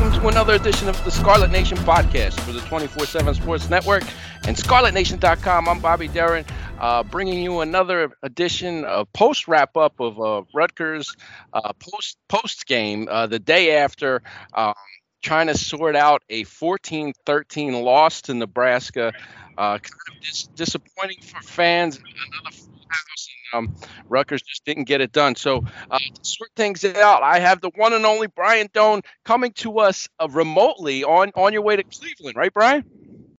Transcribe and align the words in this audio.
welcome 0.00 0.20
to 0.20 0.26
another 0.26 0.54
edition 0.54 0.88
of 0.88 1.04
the 1.04 1.10
Scarlet 1.10 1.52
Nation 1.52 1.78
podcast 1.78 2.40
for 2.40 2.50
the 2.50 2.60
24 2.62 3.06
7 3.06 3.32
Sports 3.32 3.70
Network 3.70 4.02
and 4.44 4.56
ScarletNation.com. 4.56 5.68
I'm 5.68 5.78
Bobby 5.78 6.08
Darren, 6.08 6.44
uh, 6.80 7.04
bringing 7.04 7.40
you 7.40 7.60
another 7.60 8.10
edition 8.24 8.84
of 8.86 9.12
post 9.12 9.46
wrap 9.46 9.76
up 9.76 10.00
of 10.00 10.20
uh, 10.20 10.42
Rutgers 10.52 11.14
uh, 11.52 11.72
post 11.74 12.16
post 12.28 12.66
game 12.66 13.06
uh, 13.08 13.28
the 13.28 13.38
day 13.38 13.76
after. 13.76 14.22
Um, 14.52 14.74
trying 15.22 15.46
to 15.46 15.56
sort 15.56 15.94
out 15.94 16.22
a 16.28 16.42
14 16.42 17.12
13 17.24 17.74
loss 17.74 18.22
to 18.22 18.34
Nebraska. 18.34 19.12
Uh, 19.56 19.78
kind 19.78 19.84
of 20.10 20.20
dis- 20.20 20.48
disappointing 20.56 21.18
for 21.22 21.40
fans. 21.42 21.98
Another 21.98 22.56
house. 22.90 23.28
Um, 23.54 23.74
Rutgers 24.08 24.42
just 24.42 24.64
didn't 24.64 24.84
get 24.84 25.00
it 25.00 25.12
done. 25.12 25.36
So 25.36 25.64
uh, 25.90 25.98
to 25.98 26.24
sort 26.24 26.50
things 26.56 26.84
out, 26.84 27.22
I 27.22 27.38
have 27.38 27.60
the 27.60 27.70
one 27.76 27.92
and 27.92 28.04
only 28.04 28.26
Brian 28.26 28.68
Dohn 28.72 29.02
coming 29.24 29.52
to 29.54 29.78
us 29.78 30.08
uh, 30.18 30.28
remotely 30.30 31.04
on 31.04 31.30
on 31.34 31.52
your 31.52 31.62
way 31.62 31.76
to 31.76 31.84
Cleveland, 31.84 32.36
right, 32.36 32.52
Brian? 32.52 32.84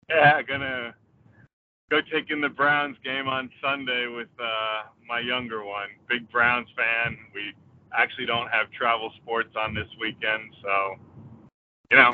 Yeah, 0.10 0.42
gonna 0.44 0.94
go 1.90 2.00
take 2.12 2.30
in 2.30 2.42
the 2.42 2.50
Browns 2.50 2.98
game 3.04 3.28
on 3.28 3.50
Sunday 3.62 4.08
with 4.08 4.30
uh, 4.40 4.84
my 5.08 5.20
younger 5.20 5.64
one. 5.64 5.90
Big 6.08 6.30
Browns 6.32 6.68
fan. 6.76 7.18
We 7.34 7.54
actually 7.94 8.26
don't 8.26 8.48
have 8.50 8.72
travel 8.72 9.12
sports 9.22 9.56
on 9.58 9.74
this 9.74 9.88
weekend, 10.00 10.54
so 10.62 10.96
you 11.92 11.98
know, 11.98 12.14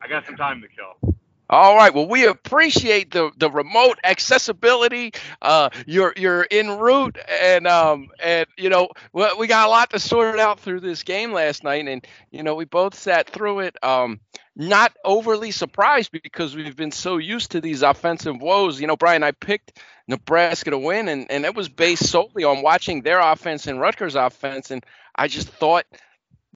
I 0.00 0.08
got 0.08 0.26
some 0.26 0.36
time 0.36 0.62
to 0.62 0.68
kill. 0.68 1.11
All 1.52 1.76
right. 1.76 1.94
Well, 1.94 2.08
we 2.08 2.26
appreciate 2.26 3.10
the 3.10 3.30
the 3.36 3.50
remote 3.50 3.98
accessibility. 4.04 5.12
Uh, 5.42 5.68
you're 5.86 6.14
you're 6.16 6.46
en 6.50 6.78
route, 6.78 7.18
and 7.28 7.66
um 7.66 8.08
and 8.24 8.46
you 8.56 8.70
know 8.70 8.88
we 9.12 9.46
got 9.48 9.66
a 9.66 9.70
lot 9.70 9.90
to 9.90 9.98
sort 9.98 10.34
it 10.34 10.40
out 10.40 10.60
through 10.60 10.80
this 10.80 11.02
game 11.02 11.30
last 11.34 11.62
night, 11.62 11.86
and 11.88 12.06
you 12.30 12.42
know 12.42 12.54
we 12.54 12.64
both 12.64 12.94
sat 12.94 13.28
through 13.28 13.60
it. 13.60 13.76
Um, 13.84 14.20
not 14.56 14.96
overly 15.04 15.50
surprised 15.50 16.10
because 16.10 16.56
we've 16.56 16.76
been 16.76 16.90
so 16.90 17.18
used 17.18 17.50
to 17.50 17.60
these 17.60 17.82
offensive 17.82 18.40
woes. 18.40 18.80
You 18.80 18.86
know, 18.86 18.96
Brian, 18.96 19.22
I 19.22 19.32
picked 19.32 19.78
Nebraska 20.08 20.70
to 20.70 20.78
win, 20.78 21.08
and 21.08 21.30
and 21.30 21.44
it 21.44 21.54
was 21.54 21.68
based 21.68 22.08
solely 22.08 22.44
on 22.44 22.62
watching 22.62 23.02
their 23.02 23.20
offense 23.20 23.66
and 23.66 23.78
Rutgers' 23.78 24.14
offense, 24.14 24.70
and 24.70 24.86
I 25.14 25.28
just 25.28 25.50
thought 25.50 25.84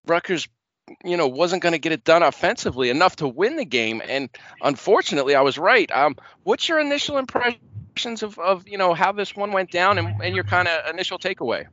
Rutgers 0.07 0.49
you 1.05 1.17
know, 1.17 1.27
wasn't 1.27 1.63
going 1.63 1.73
to 1.73 1.79
get 1.79 1.93
it 1.93 2.05
done 2.05 2.23
offensively 2.23 2.91
enough 2.91 3.17
to 3.17 3.29
win 3.29 3.57
the 3.57 3.65
game. 3.65 4.03
And 4.07 4.29
unfortunately, 4.63 5.35
I 5.35 5.41
was 5.41 5.59
right. 5.59 5.91
Um, 5.91 6.17
what's 6.45 6.69
your 6.69 6.79
initial 6.79 7.19
impressions 7.19 8.23
of, 8.23 8.39
of 8.39 8.69
you 8.69 8.79
know 8.79 8.95
how 8.95 9.13
this 9.13 9.35
one 9.35 9.53
went 9.53 9.71
down 9.71 9.99
and, 9.99 10.21
and 10.23 10.35
your 10.35 10.45
kind 10.45 10.69
of 10.69 10.89
initial 10.91 11.19
takeaway? 11.19 11.67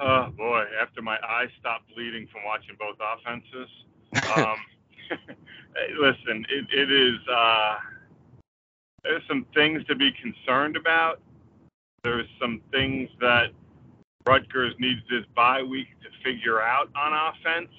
Oh 0.00 0.30
boy! 0.36 0.64
After 0.80 1.02
my 1.02 1.18
eyes 1.28 1.48
stopped 1.58 1.92
bleeding 1.94 2.28
from 2.32 2.42
watching 2.44 2.76
both 2.78 2.96
offenses, 3.00 3.68
um, 4.36 4.56
listen, 6.00 6.46
it, 6.50 6.66
it 6.72 6.90
is. 6.90 7.18
Uh, 7.28 7.76
there's 9.04 9.22
some 9.28 9.46
things 9.54 9.84
to 9.86 9.94
be 9.94 10.10
concerned 10.12 10.76
about. 10.76 11.20
There's 12.04 12.26
some 12.40 12.60
things 12.70 13.08
that 13.20 13.50
Rutgers 14.26 14.74
needs 14.78 15.00
this 15.10 15.24
bye 15.34 15.62
week 15.62 15.88
to 16.02 16.08
figure 16.24 16.60
out 16.60 16.90
on 16.94 17.12
offense. 17.12 17.70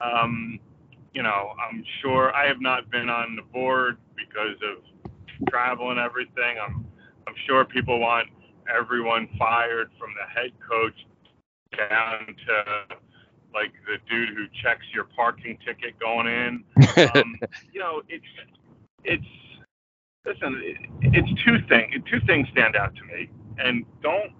Um, 0.00 0.58
you 1.12 1.22
know, 1.22 1.54
I'm 1.58 1.82
sure 2.02 2.34
I 2.34 2.46
have 2.46 2.60
not 2.60 2.90
been 2.90 3.08
on 3.08 3.36
the 3.36 3.42
board 3.42 3.96
because 4.16 4.56
of 4.62 5.10
travel 5.48 5.90
and 5.90 5.98
everything. 5.98 6.58
I'm 6.62 6.86
I'm 7.26 7.34
sure 7.46 7.64
people 7.64 7.98
want 7.98 8.28
everyone 8.72 9.28
fired 9.38 9.90
from 9.98 10.10
the 10.14 10.28
head 10.28 10.52
coach 10.68 10.94
down 11.76 12.26
to 12.26 12.96
like 13.54 13.72
the 13.86 13.96
dude 14.08 14.30
who 14.30 14.46
checks 14.62 14.84
your 14.94 15.04
parking 15.04 15.58
ticket 15.64 15.98
going 15.98 16.26
in. 16.26 16.64
Um, 17.14 17.36
you 17.72 17.80
know, 17.80 18.02
it's 18.08 18.24
it's 19.04 19.24
listen, 20.26 20.60
it's 21.00 21.42
two 21.44 21.58
things. 21.68 21.94
Two 22.10 22.20
things 22.26 22.46
stand 22.52 22.76
out 22.76 22.94
to 22.96 23.02
me, 23.04 23.28
and 23.58 23.84
don't 24.02 24.32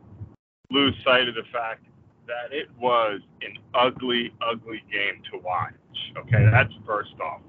lose 0.70 0.94
sight 1.04 1.28
of 1.28 1.34
the 1.34 1.44
fact 1.52 1.84
that 2.26 2.52
it 2.52 2.68
was 2.78 3.20
an 3.42 3.54
ugly, 3.74 4.32
ugly 4.40 4.82
game 4.90 5.22
to 5.32 5.38
watch. 5.38 5.74
Okay, 6.18 6.48
that's 6.50 6.72
first 6.86 7.14
off. 7.22 7.40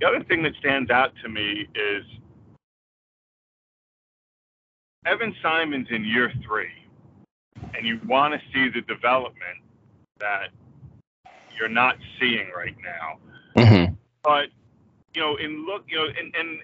The 0.00 0.06
other 0.06 0.24
thing 0.24 0.42
that 0.42 0.52
stands 0.58 0.90
out 0.90 1.12
to 1.22 1.28
me 1.28 1.68
is 1.74 2.04
Evan 5.06 5.34
Simon's 5.42 5.88
in 5.90 6.04
year 6.04 6.32
three, 6.46 6.72
and 7.74 7.86
you 7.86 8.00
want 8.06 8.34
to 8.34 8.40
see 8.52 8.68
the 8.68 8.82
development 8.82 9.58
that 10.18 10.48
you're 11.58 11.68
not 11.68 11.96
seeing 12.18 12.50
right 12.56 12.76
now. 12.82 13.62
Mm-hmm. 13.62 13.94
But 14.22 14.48
you 15.14 15.20
know, 15.20 15.36
in 15.36 15.66
look, 15.66 15.84
you 15.88 15.98
know, 15.98 16.06
and 16.06 16.34
and 16.34 16.58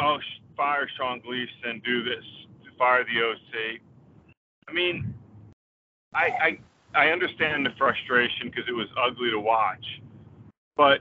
oh, 0.00 0.18
fire 0.56 0.88
Sean 0.96 1.20
Gleeson, 1.20 1.80
do 1.84 2.02
this, 2.02 2.24
fire 2.78 3.04
the 3.04 3.22
OC. 3.22 3.80
I 4.68 4.72
mean, 4.72 5.14
I, 6.14 6.58
I, 6.94 7.06
I 7.06 7.06
understand 7.08 7.64
the 7.64 7.70
frustration 7.78 8.50
because 8.50 8.64
it 8.68 8.74
was 8.74 8.88
ugly 8.96 9.30
to 9.30 9.40
watch, 9.40 9.84
but 10.76 11.00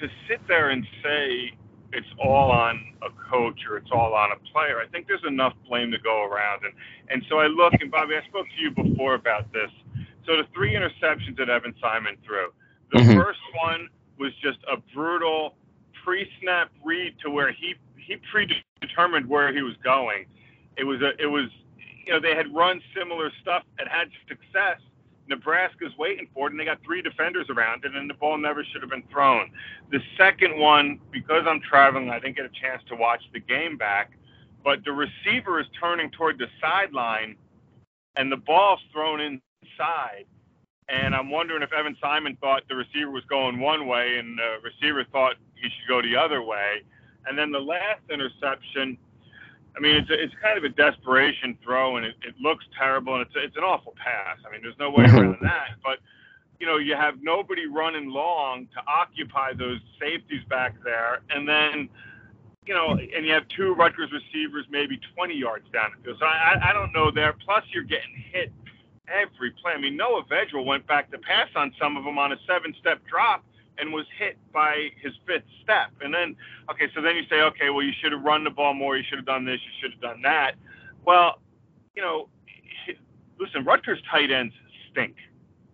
to 0.00 0.08
sit 0.28 0.40
there 0.46 0.70
and 0.70 0.86
say 1.02 1.52
it's 1.92 2.06
all 2.22 2.50
on 2.50 2.94
a 3.02 3.08
coach 3.30 3.60
or 3.68 3.76
it's 3.76 3.90
all 3.92 4.14
on 4.14 4.30
a 4.32 4.36
player, 4.52 4.80
I 4.80 4.86
think 4.86 5.08
there's 5.08 5.24
enough 5.26 5.54
blame 5.68 5.90
to 5.90 5.98
go 5.98 6.24
around. 6.24 6.64
And 6.64 6.74
and 7.08 7.24
so 7.28 7.38
I 7.38 7.46
look 7.46 7.74
and 7.80 7.90
Bobby, 7.90 8.14
I 8.14 8.26
spoke 8.28 8.46
to 8.46 8.62
you 8.62 8.70
before 8.70 9.14
about 9.14 9.52
this. 9.52 9.70
So 10.26 10.36
the 10.36 10.44
three 10.54 10.74
interceptions 10.74 11.36
that 11.38 11.48
Evan 11.48 11.74
Simon 11.80 12.16
threw, 12.24 12.52
the 12.92 13.00
mm-hmm. 13.00 13.18
first 13.18 13.40
one 13.64 13.88
was 14.18 14.32
just 14.42 14.58
a 14.70 14.76
brutal 14.94 15.56
pre-snap 16.04 16.70
read 16.84 17.14
to 17.24 17.30
where 17.30 17.52
he 17.52 17.74
he 17.96 18.16
predetermined 18.30 19.28
where 19.28 19.52
he 19.52 19.62
was 19.62 19.74
going. 19.82 20.26
It 20.76 20.84
was 20.84 21.00
a 21.02 21.20
it 21.20 21.26
was 21.26 21.48
you 22.06 22.12
know, 22.12 22.20
they 22.20 22.34
had 22.34 22.54
run 22.54 22.80
similar 22.96 23.30
stuff 23.40 23.62
and 23.78 23.88
had 23.88 24.08
success. 24.28 24.80
Nebraska's 25.28 25.92
waiting 25.96 26.26
for 26.34 26.48
it, 26.48 26.52
and 26.52 26.60
they 26.60 26.64
got 26.64 26.82
three 26.84 27.02
defenders 27.02 27.46
around 27.50 27.84
it, 27.84 27.94
and 27.94 28.10
the 28.10 28.14
ball 28.14 28.36
never 28.36 28.64
should 28.64 28.82
have 28.82 28.90
been 28.90 29.04
thrown. 29.12 29.50
The 29.92 30.00
second 30.18 30.58
one, 30.58 30.98
because 31.12 31.44
I'm 31.46 31.60
traveling, 31.60 32.10
I 32.10 32.18
didn't 32.18 32.36
get 32.36 32.46
a 32.46 32.60
chance 32.60 32.82
to 32.88 32.96
watch 32.96 33.22
the 33.32 33.40
game 33.40 33.76
back, 33.76 34.12
but 34.64 34.84
the 34.84 34.92
receiver 34.92 35.60
is 35.60 35.66
turning 35.80 36.10
toward 36.10 36.38
the 36.38 36.48
sideline, 36.60 37.36
and 38.16 38.30
the 38.30 38.36
ball's 38.36 38.80
thrown 38.92 39.20
inside. 39.20 40.26
And 40.88 41.14
I'm 41.14 41.30
wondering 41.30 41.62
if 41.62 41.72
Evan 41.72 41.96
Simon 42.00 42.36
thought 42.40 42.64
the 42.68 42.74
receiver 42.74 43.10
was 43.10 43.24
going 43.30 43.60
one 43.60 43.86
way, 43.86 44.18
and 44.18 44.36
the 44.36 44.56
receiver 44.64 45.04
thought 45.12 45.36
he 45.54 45.68
should 45.68 45.88
go 45.88 46.02
the 46.02 46.16
other 46.16 46.42
way. 46.42 46.82
And 47.26 47.38
then 47.38 47.52
the 47.52 47.60
last 47.60 48.00
interception, 48.10 48.98
I 49.76 49.80
mean, 49.80 49.96
it's 49.96 50.10
a, 50.10 50.14
it's 50.14 50.34
kind 50.42 50.58
of 50.58 50.64
a 50.64 50.68
desperation 50.68 51.56
throw, 51.62 51.96
and 51.96 52.04
it, 52.04 52.16
it 52.22 52.34
looks 52.40 52.64
terrible, 52.76 53.14
and 53.14 53.22
it's 53.22 53.32
it's 53.36 53.56
an 53.56 53.62
awful 53.62 53.94
pass. 54.02 54.38
I 54.46 54.50
mean, 54.50 54.62
there's 54.62 54.78
no 54.78 54.90
way 54.90 55.04
around 55.04 55.38
that. 55.42 55.76
But 55.82 55.98
you 56.58 56.66
know, 56.66 56.76
you 56.76 56.94
have 56.94 57.22
nobody 57.22 57.66
running 57.66 58.10
long 58.10 58.66
to 58.74 58.82
occupy 58.86 59.52
those 59.54 59.80
safeties 60.00 60.44
back 60.48 60.74
there, 60.84 61.20
and 61.30 61.48
then 61.48 61.88
you 62.66 62.74
know, 62.74 62.90
and 62.90 63.24
you 63.26 63.32
have 63.32 63.48
two 63.48 63.74
Rutgers 63.74 64.10
receivers 64.12 64.66
maybe 64.70 65.00
20 65.16 65.34
yards 65.34 65.64
down 65.72 65.90
the 65.96 66.04
field. 66.04 66.18
So 66.20 66.26
I, 66.26 66.70
I 66.70 66.72
don't 66.72 66.92
know 66.92 67.10
there. 67.10 67.34
Plus, 67.44 67.64
you're 67.72 67.84
getting 67.84 68.22
hit 68.32 68.52
every 69.08 69.50
play. 69.50 69.72
I 69.72 69.78
mean, 69.78 69.96
Noah 69.96 70.24
Vedral 70.24 70.64
went 70.64 70.86
back 70.86 71.10
to 71.10 71.18
pass 71.18 71.48
on 71.56 71.72
some 71.80 71.96
of 71.96 72.04
them 72.04 72.18
on 72.18 72.32
a 72.32 72.36
seven-step 72.46 73.00
drop, 73.08 73.44
and 73.80 73.92
was 73.92 74.06
hit 74.18 74.38
by 74.52 74.90
his 75.00 75.12
fifth 75.26 75.44
step. 75.62 75.90
And 76.00 76.12
then, 76.12 76.36
okay, 76.70 76.88
so 76.94 77.00
then 77.00 77.16
you 77.16 77.22
say, 77.30 77.40
okay, 77.40 77.70
well, 77.70 77.82
you 77.82 77.92
should 78.00 78.12
have 78.12 78.22
run 78.22 78.44
the 78.44 78.50
ball 78.50 78.74
more. 78.74 78.96
You 78.96 79.04
should 79.08 79.18
have 79.18 79.26
done 79.26 79.44
this. 79.44 79.60
You 79.64 79.72
should 79.80 79.92
have 79.92 80.00
done 80.00 80.22
that. 80.22 80.52
Well, 81.04 81.40
you 81.94 82.02
know, 82.02 82.28
listen, 83.38 83.64
Rutgers 83.64 83.98
tight 84.10 84.30
ends 84.30 84.54
stink, 84.90 85.16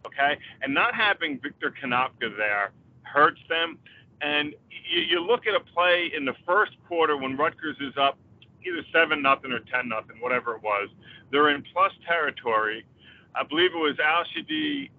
okay? 0.06 0.38
And 0.62 0.72
not 0.72 0.94
having 0.94 1.40
Victor 1.40 1.74
Konopka 1.82 2.36
there 2.36 2.72
hurts 3.02 3.40
them. 3.48 3.78
And 4.20 4.54
you, 4.88 5.00
you 5.00 5.20
look 5.20 5.46
at 5.46 5.54
a 5.54 5.60
play 5.60 6.10
in 6.16 6.24
the 6.24 6.34
first 6.46 6.72
quarter 6.88 7.16
when 7.16 7.36
Rutgers 7.36 7.76
is 7.80 7.94
up 7.98 8.18
either 8.66 8.82
seven 8.92 9.22
nothing 9.22 9.52
or 9.52 9.60
ten 9.60 9.88
nothing, 9.88 10.16
whatever 10.20 10.54
it 10.54 10.62
was. 10.62 10.88
They're 11.30 11.50
in 11.50 11.62
plus 11.72 11.92
territory. 12.06 12.84
I 13.34 13.42
believe 13.44 13.72
it 13.74 13.78
was 13.78 13.98
Al 13.98 14.24
Shadi 14.24 14.90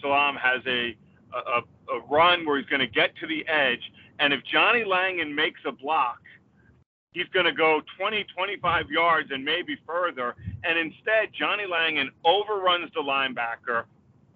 Salam 0.00 0.36
has 0.36 0.62
a 0.66 0.96
a, 1.36 1.94
a 1.94 2.00
run 2.10 2.46
where 2.46 2.58
he's 2.58 2.68
going 2.68 2.80
to 2.80 2.86
get 2.86 3.16
to 3.16 3.26
the 3.26 3.46
edge. 3.48 3.80
And 4.18 4.32
if 4.32 4.40
Johnny 4.44 4.84
Langan 4.84 5.34
makes 5.34 5.60
a 5.66 5.72
block, 5.72 6.20
he's 7.12 7.28
going 7.32 7.46
to 7.46 7.52
go 7.52 7.82
20, 7.98 8.24
25 8.34 8.90
yards 8.90 9.30
and 9.30 9.44
maybe 9.44 9.76
further. 9.86 10.34
And 10.64 10.78
instead, 10.78 11.30
Johnny 11.38 11.64
Langan 11.66 12.10
overruns 12.24 12.90
the 12.94 13.00
linebacker, 13.00 13.84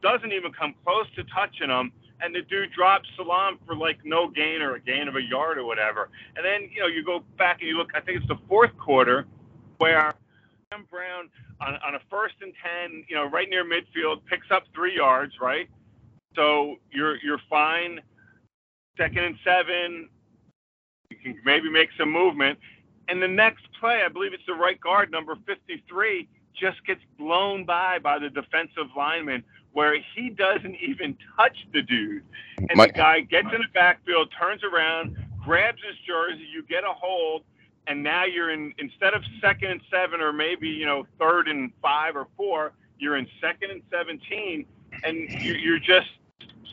doesn't 0.03 0.33
even 0.33 0.53
come 0.53 0.75
close 0.85 1.07
to 1.17 1.25
touching 1.25 1.71
him. 1.71 1.93
And 2.21 2.35
the 2.35 2.41
dude 2.43 2.73
drops 2.73 3.09
Salaam 3.17 3.59
for 3.67 3.77
like 3.77 3.99
no 4.05 4.29
gain 4.29 4.63
or 4.63 4.77
a 4.77 4.81
gain 4.81 5.07
of 5.07 5.17
a 5.17 5.23
yard 5.23 5.59
or 5.59 5.65
whatever. 5.65 6.09
And 6.35 6.45
then, 6.45 6.71
you 6.73 6.81
know, 6.81 6.87
you 6.87 7.05
go 7.05 7.23
back 7.37 7.61
and 7.61 7.69
you 7.69 7.77
look, 7.77 7.91
I 7.95 8.01
think 8.01 8.19
it's 8.19 8.29
the 8.29 8.39
fourth 8.49 8.77
quarter 8.79 9.27
where 9.77 10.15
Sam 10.73 10.87
Brown 10.91 11.29
on, 11.61 11.75
on 11.87 11.95
a 11.95 12.01
first 12.11 12.35
and 12.41 12.53
10, 12.91 13.05
you 13.09 13.17
know, 13.17 13.29
right 13.29 13.49
near 13.49 13.65
midfield, 13.65 14.25
picks 14.29 14.47
up 14.51 14.65
three 14.75 14.97
yards, 14.97 15.35
right? 15.41 15.69
So 16.37 16.77
you're 16.93 17.17
you're 17.25 17.41
fine 17.51 18.01
second 18.97 19.25
and 19.25 19.37
seven, 19.45 20.09
you 21.11 21.17
can 21.23 21.39
maybe 21.45 21.71
make 21.71 21.91
some 21.99 22.11
movement. 22.11 22.59
And 23.09 23.23
the 23.23 23.29
next 23.29 23.65
play, 23.79 24.03
I 24.05 24.09
believe 24.09 24.33
it's 24.33 24.47
the 24.47 24.55
right 24.55 24.81
guard, 24.81 25.11
number 25.11 25.37
53, 25.47 26.29
just 26.59 26.85
gets 26.87 27.01
blown 27.19 27.65
by 27.65 27.99
by 27.99 28.19
the 28.19 28.31
defensive 28.31 28.89
lineman 28.97 29.45
where 29.73 29.97
he 30.15 30.31
doesn't 30.31 30.75
even 30.87 31.17
touch 31.37 31.57
the 31.73 31.83
dude. 31.83 32.23
And 32.59 32.71
My, 32.75 32.87
the 32.87 32.93
guy 32.93 33.21
gets 33.21 33.49
in 33.53 33.61
the 33.61 33.69
backfield, 33.75 34.33
turns 34.39 34.63
around, 34.65 35.17
grabs 35.45 35.81
his 35.87 35.97
jersey, 36.07 36.47
you 36.53 36.63
get 36.65 36.85
a 36.85 36.93
hold, 36.93 37.43
and 37.87 38.03
now 38.03 38.25
you're 38.25 38.51
in 38.51 38.73
instead 38.79 39.15
of 39.15 39.23
second 39.41 39.71
and 39.71 39.81
seven 39.91 40.21
or 40.21 40.33
maybe, 40.33 40.69
you 40.69 40.87
know, 40.87 41.07
third 41.21 41.47
and 41.47 41.71
five 41.81 42.17
or 42.17 42.27
four, 42.37 42.73
you're 42.99 43.17
in 43.17 43.29
second 43.41 43.71
and 43.71 43.83
17, 43.93 44.67
and 45.05 45.31
you're 45.43 45.79
just 45.79 46.09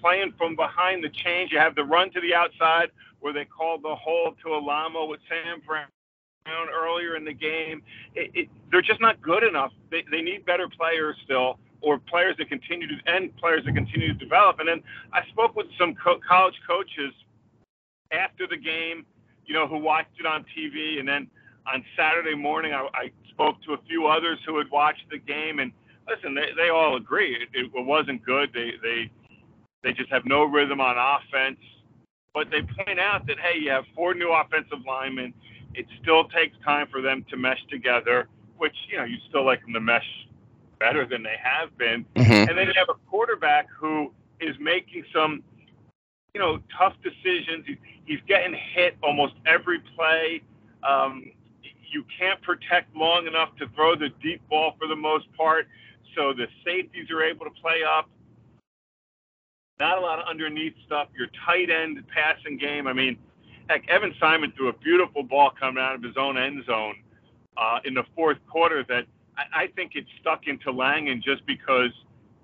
playing 0.04 0.34
from 0.38 0.56
behind 0.56 1.04
the 1.04 1.10
change. 1.10 1.52
You 1.52 1.60
have 1.60 1.76
the 1.76 1.84
run 1.84 2.12
to 2.12 2.22
the 2.22 2.36
outside 2.36 2.90
where 3.22 3.34
they 3.34 3.46
called 3.46 3.82
the 3.84 3.96
hold 3.96 4.36
to 4.44 4.54
Alamo 4.54 5.06
with 5.06 5.22
Sam 5.30 5.62
Brown 5.66 5.88
earlier 6.46 7.16
in 7.16 7.24
the 7.24 7.34
game. 7.34 7.82
It, 8.16 8.32
it, 8.34 8.50
they're 8.70 8.82
just 8.82 9.00
not 9.00 9.22
good 9.22 9.44
enough. 9.44 9.72
They, 9.90 10.04
they 10.12 10.22
need 10.22 10.46
better 10.46 10.68
players 10.68 11.16
still, 11.24 11.58
or 11.82 12.00
players 12.00 12.36
that 12.38 12.50
continue 12.50 12.88
to 12.88 12.96
and 13.08 13.36
players 13.38 13.64
that 13.66 13.74
continue 13.74 14.10
to 14.10 14.20
develop. 14.20 14.60
And 14.60 14.68
then 14.68 14.84
I 15.14 15.26
spoke 15.30 15.56
with 15.56 15.68
some 15.80 15.96
co- 15.96 16.20
college 16.28 16.60
coaches 16.68 17.14
after 18.12 18.46
the 18.46 18.58
game, 18.58 19.06
you 19.46 19.54
know, 19.54 19.68
who 19.68 19.78
watched 19.78 20.20
it 20.20 20.26
on 20.26 20.46
TV, 20.56 21.00
and 21.00 21.08
then 21.08 21.28
on 21.66 21.84
Saturday 21.98 22.36
morning 22.36 22.74
I, 22.74 22.88
I 22.94 23.12
spoke 23.30 23.62
to 23.64 23.74
a 23.74 23.78
few 23.88 24.08
others 24.08 24.40
who 24.46 24.58
had 24.58 24.70
watched 24.70 25.10
the 25.10 25.18
game, 25.18 25.60
and 25.60 25.72
listen, 26.10 26.36
they, 26.36 26.50
they 26.58 26.70
all 26.70 26.98
agree 26.98 27.36
it, 27.36 27.50
it 27.54 27.72
wasn't 27.74 28.24
good. 28.26 28.52
They 28.54 28.74
they 28.82 29.10
they 29.84 29.94
just 29.94 30.10
have 30.10 30.26
no 30.26 30.44
rhythm 30.44 30.80
on 30.82 30.96
offense. 30.98 31.60
But 32.34 32.50
they 32.50 32.62
point 32.62 33.00
out 33.00 33.28
that 33.28 33.40
hey, 33.40 33.60
you 33.60 33.70
have 33.70 33.86
four 33.96 34.14
new 34.14 34.32
offensive 34.32 34.80
linemen 34.88 35.34
it 35.76 35.86
still 36.02 36.26
takes 36.26 36.56
time 36.64 36.88
for 36.92 37.02
them 37.02 37.26
to 37.30 37.38
mesh 37.38 37.60
together, 37.70 38.28
which, 38.58 38.76
you 38.90 38.98
know, 38.98 39.04
you 39.04 39.18
still 39.30 39.46
like 39.46 39.62
them 39.62 39.74
to 39.74 39.80
mesh 39.80 40.06
better 40.80 41.06
than 41.06 41.24
they 41.24 41.36
have 41.42 41.76
been. 41.78 42.06
Mm-hmm. 42.16 42.50
And 42.50 42.58
then 42.58 42.68
you 42.68 42.74
have 42.76 42.90
a 42.90 43.10
quarterback 43.10 43.68
who 43.76 44.12
is 44.40 44.56
making 44.60 45.06
some, 45.14 45.44
you 46.34 46.42
know, 46.42 46.60
tough 46.78 46.94
decisions. 47.04 47.66
He's 48.06 48.20
getting 48.28 48.54
hit 48.54 48.98
almost 49.02 49.34
every 49.46 49.80
play. 49.96 50.42
Um, 50.84 51.32
you 51.92 52.04
can't 52.20 52.42
protect 52.42 52.96
long 52.96 53.28
enough 53.28 53.56
to 53.58 53.68
throw 53.70 53.96
the 53.96 54.10
deep 54.22 54.42
ball 54.50 54.76
for 54.80 54.88
the 54.88 54.96
most 54.96 55.32
part. 55.34 55.68
So 56.16 56.34
the 56.34 56.48
safeties 56.66 57.10
are 57.10 57.24
able 57.24 57.46
to 57.46 57.52
play 57.62 57.82
up. 57.84 58.10
Not 59.80 59.98
a 59.98 60.02
lot 60.02 60.20
of 60.20 60.28
underneath 60.28 60.76
stuff. 60.86 61.08
Your 61.18 61.28
tight 61.46 61.70
end 61.70 62.04
passing 62.08 62.58
game. 62.58 62.88
I 62.88 62.94
mean, 62.94 63.18
Heck, 63.70 63.88
Evan 63.90 64.14
Simon 64.20 64.52
threw 64.56 64.70
a 64.70 64.74
beautiful 64.74 65.24
ball 65.24 65.52
coming 65.58 65.82
out 65.82 65.96
of 65.96 66.04
his 66.04 66.18
own 66.18 66.38
end 66.38 66.64
zone 66.66 66.96
uh, 67.58 67.80
in 67.86 67.94
the 67.94 68.04
fourth 68.16 68.38
quarter 68.50 68.84
that 68.90 69.06
I, 69.38 69.64
I 69.64 69.68
think 69.68 69.96
it 69.96 70.06
stuck 70.20 70.48
into 70.48 70.72
Langan 70.72 71.22
just 71.24 71.46
because 71.46 71.92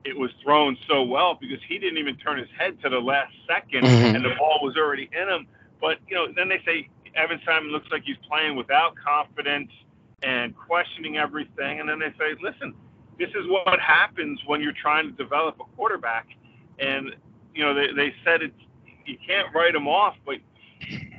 it 0.06 0.18
was 0.18 0.32
thrown 0.44 0.78
so 0.88 1.04
well 1.04 1.38
because 1.40 1.60
he 1.68 1.78
didn't 1.78 1.98
even 1.98 2.16
turn 2.18 2.40
his 2.40 2.48
head 2.58 2.82
to 2.84 2.90
the 2.90 3.00
last 3.00 3.34
2nd 3.50 3.84
mm-hmm. 3.84 4.16
and 4.16 4.24
the 4.24 4.34
ball 4.38 4.60
was 4.64 4.76
already 4.78 5.10
in 5.12 5.28
him. 5.28 5.48
But 5.82 5.98
you 6.08 6.16
know, 6.16 6.28
then 6.34 6.48
they 6.48 6.62
say 6.66 6.90
Evan 7.16 7.40
Simon 7.46 7.72
looks 7.72 7.88
like 7.92 8.04
he's 8.04 8.18
playing 8.28 8.56
without 8.56 8.96
confidence 8.96 9.72
and 10.22 10.56
questioning 10.56 11.18
everything, 11.18 11.80
and 11.80 11.88
then 11.88 12.00
they 12.00 12.14
say, 12.18 12.36
listen, 12.42 12.74
this 13.18 13.30
is 13.30 13.46
what 13.48 13.80
happens 13.80 14.40
when 14.46 14.62
you're 14.62 14.74
trying 14.74 15.06
to 15.06 15.12
develop 15.12 15.56
a 15.60 15.64
quarterback. 15.76 16.28
And 16.80 17.16
you 17.54 17.64
know, 17.64 17.74
they 17.74 17.88
they 17.94 18.14
said 18.24 18.42
it's 18.42 18.54
you 19.06 19.18
can't 19.26 19.54
write 19.54 19.74
them 19.74 19.88
off, 19.88 20.16
but 20.26 20.36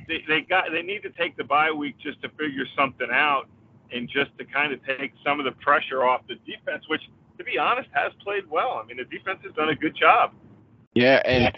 they, 0.07 0.23
they 0.27 0.41
got 0.41 0.65
they 0.71 0.81
need 0.81 1.03
to 1.03 1.09
take 1.11 1.37
the 1.37 1.43
bye 1.43 1.71
week 1.71 1.95
just 1.99 2.21
to 2.21 2.29
figure 2.29 2.65
something 2.75 3.07
out 3.11 3.47
and 3.91 4.09
just 4.09 4.37
to 4.37 4.45
kind 4.45 4.73
of 4.73 4.79
take 4.85 5.11
some 5.25 5.39
of 5.39 5.45
the 5.45 5.51
pressure 5.51 6.03
off 6.03 6.21
the 6.27 6.35
defense, 6.35 6.83
which 6.87 7.01
to 7.37 7.43
be 7.43 7.57
honest 7.57 7.89
has 7.93 8.11
played 8.23 8.49
well. 8.49 8.81
I 8.83 8.87
mean, 8.87 8.97
the 8.97 9.05
defense 9.05 9.39
has 9.43 9.53
done 9.53 9.69
a 9.69 9.75
good 9.75 9.95
job. 9.95 10.33
Yeah, 10.93 11.21
and 11.25 11.55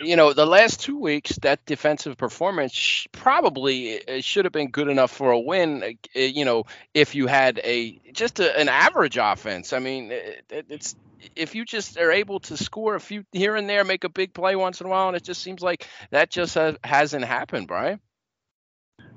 you 0.00 0.16
know 0.16 0.32
the 0.32 0.46
last 0.46 0.80
two 0.80 0.98
weeks 0.98 1.36
that 1.42 1.64
defensive 1.66 2.16
performance 2.16 3.06
probably 3.12 4.06
uh, 4.06 4.20
should 4.20 4.44
have 4.44 4.52
been 4.52 4.70
good 4.70 4.88
enough 4.88 5.10
for 5.10 5.30
a 5.30 5.38
win. 5.38 5.82
Uh, 5.82 6.18
you 6.18 6.44
know, 6.44 6.64
if 6.94 7.14
you 7.14 7.26
had 7.26 7.60
a 7.64 8.00
just 8.12 8.40
a, 8.40 8.58
an 8.58 8.68
average 8.68 9.18
offense. 9.20 9.72
I 9.72 9.78
mean, 9.78 10.10
it, 10.10 10.44
it's 10.50 10.96
if 11.36 11.54
you 11.54 11.64
just 11.64 11.96
are 11.98 12.10
able 12.10 12.40
to 12.40 12.56
score 12.56 12.94
a 12.94 13.00
few 13.00 13.24
here 13.32 13.56
and 13.56 13.68
there, 13.68 13.84
make 13.84 14.04
a 14.04 14.08
big 14.08 14.34
play 14.34 14.56
once 14.56 14.80
in 14.80 14.86
a 14.86 14.90
while, 14.90 15.08
and 15.08 15.16
it 15.16 15.22
just 15.22 15.42
seems 15.42 15.62
like 15.62 15.86
that 16.10 16.30
just 16.30 16.56
hasn't 16.82 17.24
happened, 17.24 17.68
Brian. 17.68 18.00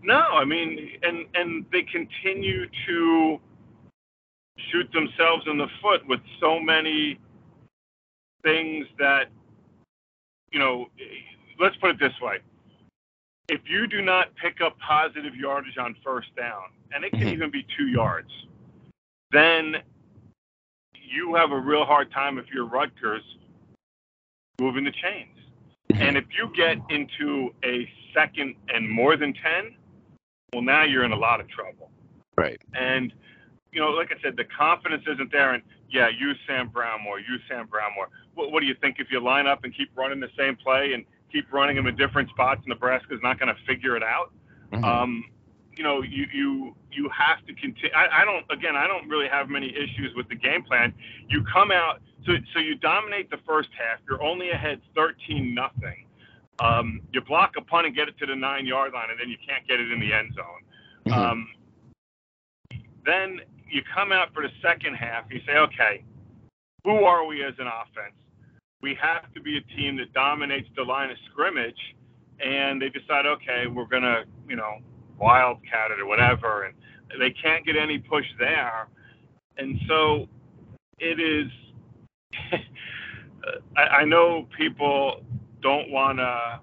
No, 0.04 0.19
I 0.19 0.45
mean, 0.45 1.00
and 1.01 1.25
and 1.33 1.66
they 1.71 1.81
continue 1.81 2.68
to 2.88 3.39
shoot 4.71 4.92
themselves 4.94 5.45
in 5.48 5.57
the 5.57 5.68
foot 5.81 6.07
with 6.07 6.21
so 6.39 6.60
many 6.60 7.19
things 8.44 8.86
that 9.00 9.30
you 10.56 10.62
know. 10.62 10.88
Let's 11.60 11.75
put 11.78 11.90
it 11.90 12.00
this 12.00 12.13
way: 12.22 12.38
if 13.50 13.62
you 13.68 13.88
do 13.88 14.02
not 14.02 14.36
pick 14.36 14.62
up 14.62 14.78
positive 14.80 15.36
yardage 15.36 15.78
on 15.78 15.96
first 16.04 16.36
down, 16.36 16.63
and 16.94 17.04
it 17.04 17.12
can 17.12 17.19
mm-hmm. 17.19 17.30
even 17.30 17.52
be 17.52 17.66
two 17.78 17.88
yards, 17.88 18.30
then 19.31 19.75
you 20.94 21.36
have 21.36 21.52
a 21.52 21.60
real 21.60 21.86
hard 21.86 22.12
time 22.12 22.38
if 22.38 22.46
you're 22.54 22.66
Rutgers 22.66 23.24
moving 24.60 24.86
the 24.86 24.92
chains. 24.92 25.38
Mm-hmm. 25.92 26.02
And 26.02 26.18
if 26.18 26.25
you 26.38 26.52
get 26.56 26.78
into 26.90 27.54
a 27.63 27.90
second 28.13 28.56
and 28.69 28.90
more 28.90 29.18
than 29.18 29.34
10, 29.34 29.75
well, 30.54 30.63
now 30.63 30.84
you're 30.84 31.04
in 31.04 31.12
a 31.12 31.18
lot 31.18 31.40
of 31.40 31.48
trouble. 31.50 31.92
Right. 32.38 32.62
And, 32.74 33.13
you 33.72 33.81
know, 33.81 33.90
like 33.90 34.12
I 34.12 34.22
said, 34.22 34.36
the 34.38 34.46
confidence 34.46 35.04
isn't 35.07 35.31
there. 35.31 35.54
And, 35.54 35.63
yeah, 35.90 36.10
use 36.10 36.38
Sam 36.48 36.70
Brown 36.70 37.04
more, 37.04 37.20
use 37.20 37.42
Sam 37.50 37.68
Brown 37.68 37.92
more. 37.96 38.10
What, 38.34 38.52
what 38.52 38.62
do 38.62 38.66
you 38.66 38.76
think 38.82 38.98
if 39.00 39.08
you 39.12 39.20
line 39.20 39.48
up 39.48 39.64
and 39.64 39.76
keep 39.76 39.90
running 39.96 40.20
the 40.20 40.30
same 40.38 40.56
play 40.56 40.94
and 40.94 41.06
keep 41.32 41.52
running 41.52 41.76
them 41.76 41.88
in 41.88 41.96
different 41.96 42.30
spots, 42.30 42.62
Nebraska's 42.68 43.20
not 43.22 43.40
going 43.40 43.54
to 43.54 43.62
figure 43.66 43.96
it 43.96 44.04
out? 44.04 44.32
Mm-hmm. 44.72 44.84
Um, 44.84 45.24
you 45.78 45.83
know, 45.83 46.02
you 46.02 46.26
you 46.33 46.76
you 46.92 47.09
have 47.09 47.45
to 47.45 47.54
continue. 47.54 47.92
I, 47.95 48.21
I 48.21 48.26
don't. 48.26 48.45
Again, 48.50 48.76
I 48.76 48.88
don't 48.88 49.07
really 49.09 49.28
have 49.28 49.50
many 49.50 49.69
issues 49.69 50.14
with 50.16 50.28
the 50.30 50.36
game 50.36 50.64
plan. 50.64 50.94
You 51.28 51.44
come 51.52 51.71
out, 51.71 52.02
so 52.26 52.33
so 52.54 52.59
you 52.59 52.76
dominate 52.76 53.30
the 53.30 53.40
first 53.45 53.69
half. 53.78 54.00
You're 54.09 54.24
only 54.24 54.52
ahead 54.52 54.81
13 54.95 55.54
nothing. 55.54 56.07
Um, 56.59 57.02
you 57.12 57.19
block 57.19 57.56
a 57.57 57.62
punt 57.62 57.88
and 57.88 57.95
get 57.95 58.07
it 58.07 58.18
to 58.19 58.26
the 58.26 58.36
nine 58.36 58.66
yard 58.66 58.94
line, 58.94 59.09
and 59.12 59.19
then 59.19 59.30
you 59.30 59.38
can't 59.45 59.68
get 59.68 59.80
it 59.80 59.92
in 59.92 60.00
the 60.00 60.14
end 60.14 60.33
zone. 60.33 61.14
Mm-hmm. 61.14 61.21
Um, 61.21 61.48
then 63.06 63.40
you 63.69 63.81
come 63.94 64.12
out 64.12 64.34
for 64.34 64.44
the 64.44 64.50
second 64.62 64.95
half. 64.95 65.26
You 65.30 65.40
say, 65.45 65.57
okay, 65.57 66.04
who 66.84 67.04
are 67.04 67.26
we 67.26 67.44
as 67.44 67.54
an 67.60 67.68
offense? 67.68 68.16
We 68.81 68.98
have 69.02 69.34
to 69.34 69.42
be 69.42 69.57
a 69.57 69.62
team 69.76 69.98
that 69.98 70.14
dominates 70.14 70.69
the 70.76 70.84
line 70.84 71.10
of 71.10 71.18
scrimmage. 71.31 71.80
And 72.40 72.81
they 72.81 72.90
decide, 72.90 73.26
okay, 73.26 73.66
we're 73.68 73.86
gonna, 73.86 74.24
you 74.48 74.56
know, 74.56 74.80
wildcat 75.18 75.92
it 75.92 76.02
or 76.02 76.06
whatever, 76.06 76.64
and 76.64 76.76
they 77.19 77.31
can't 77.31 77.66
get 77.66 77.78
any 77.78 77.98
push 77.98 78.26
there. 78.38 78.88
And 79.57 79.80
so 79.88 80.28
it 81.00 81.19
is. 81.19 81.50
I, 83.78 83.81
I 83.81 84.06
know 84.06 84.48
people 84.57 85.24
don't 85.62 85.90
want 85.92 86.18
to 86.18 86.60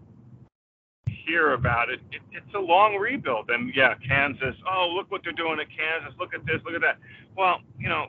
hear 1.26 1.52
about 1.52 1.90
it. 1.90 2.00
it. 2.10 2.22
It's 2.32 2.54
a 2.54 2.60
long 2.60 2.96
rebuild, 2.96 3.50
and 3.50 3.72
yeah, 3.74 3.94
Kansas. 4.06 4.54
Oh, 4.70 4.92
look 4.94 5.10
what 5.10 5.22
they're 5.24 5.32
doing 5.32 5.58
at 5.60 5.68
Kansas. 5.68 6.14
Look 6.18 6.34
at 6.34 6.44
this. 6.46 6.60
Look 6.64 6.74
at 6.74 6.80
that. 6.82 6.98
Well, 7.36 7.60
you 7.78 7.88
know, 7.88 8.06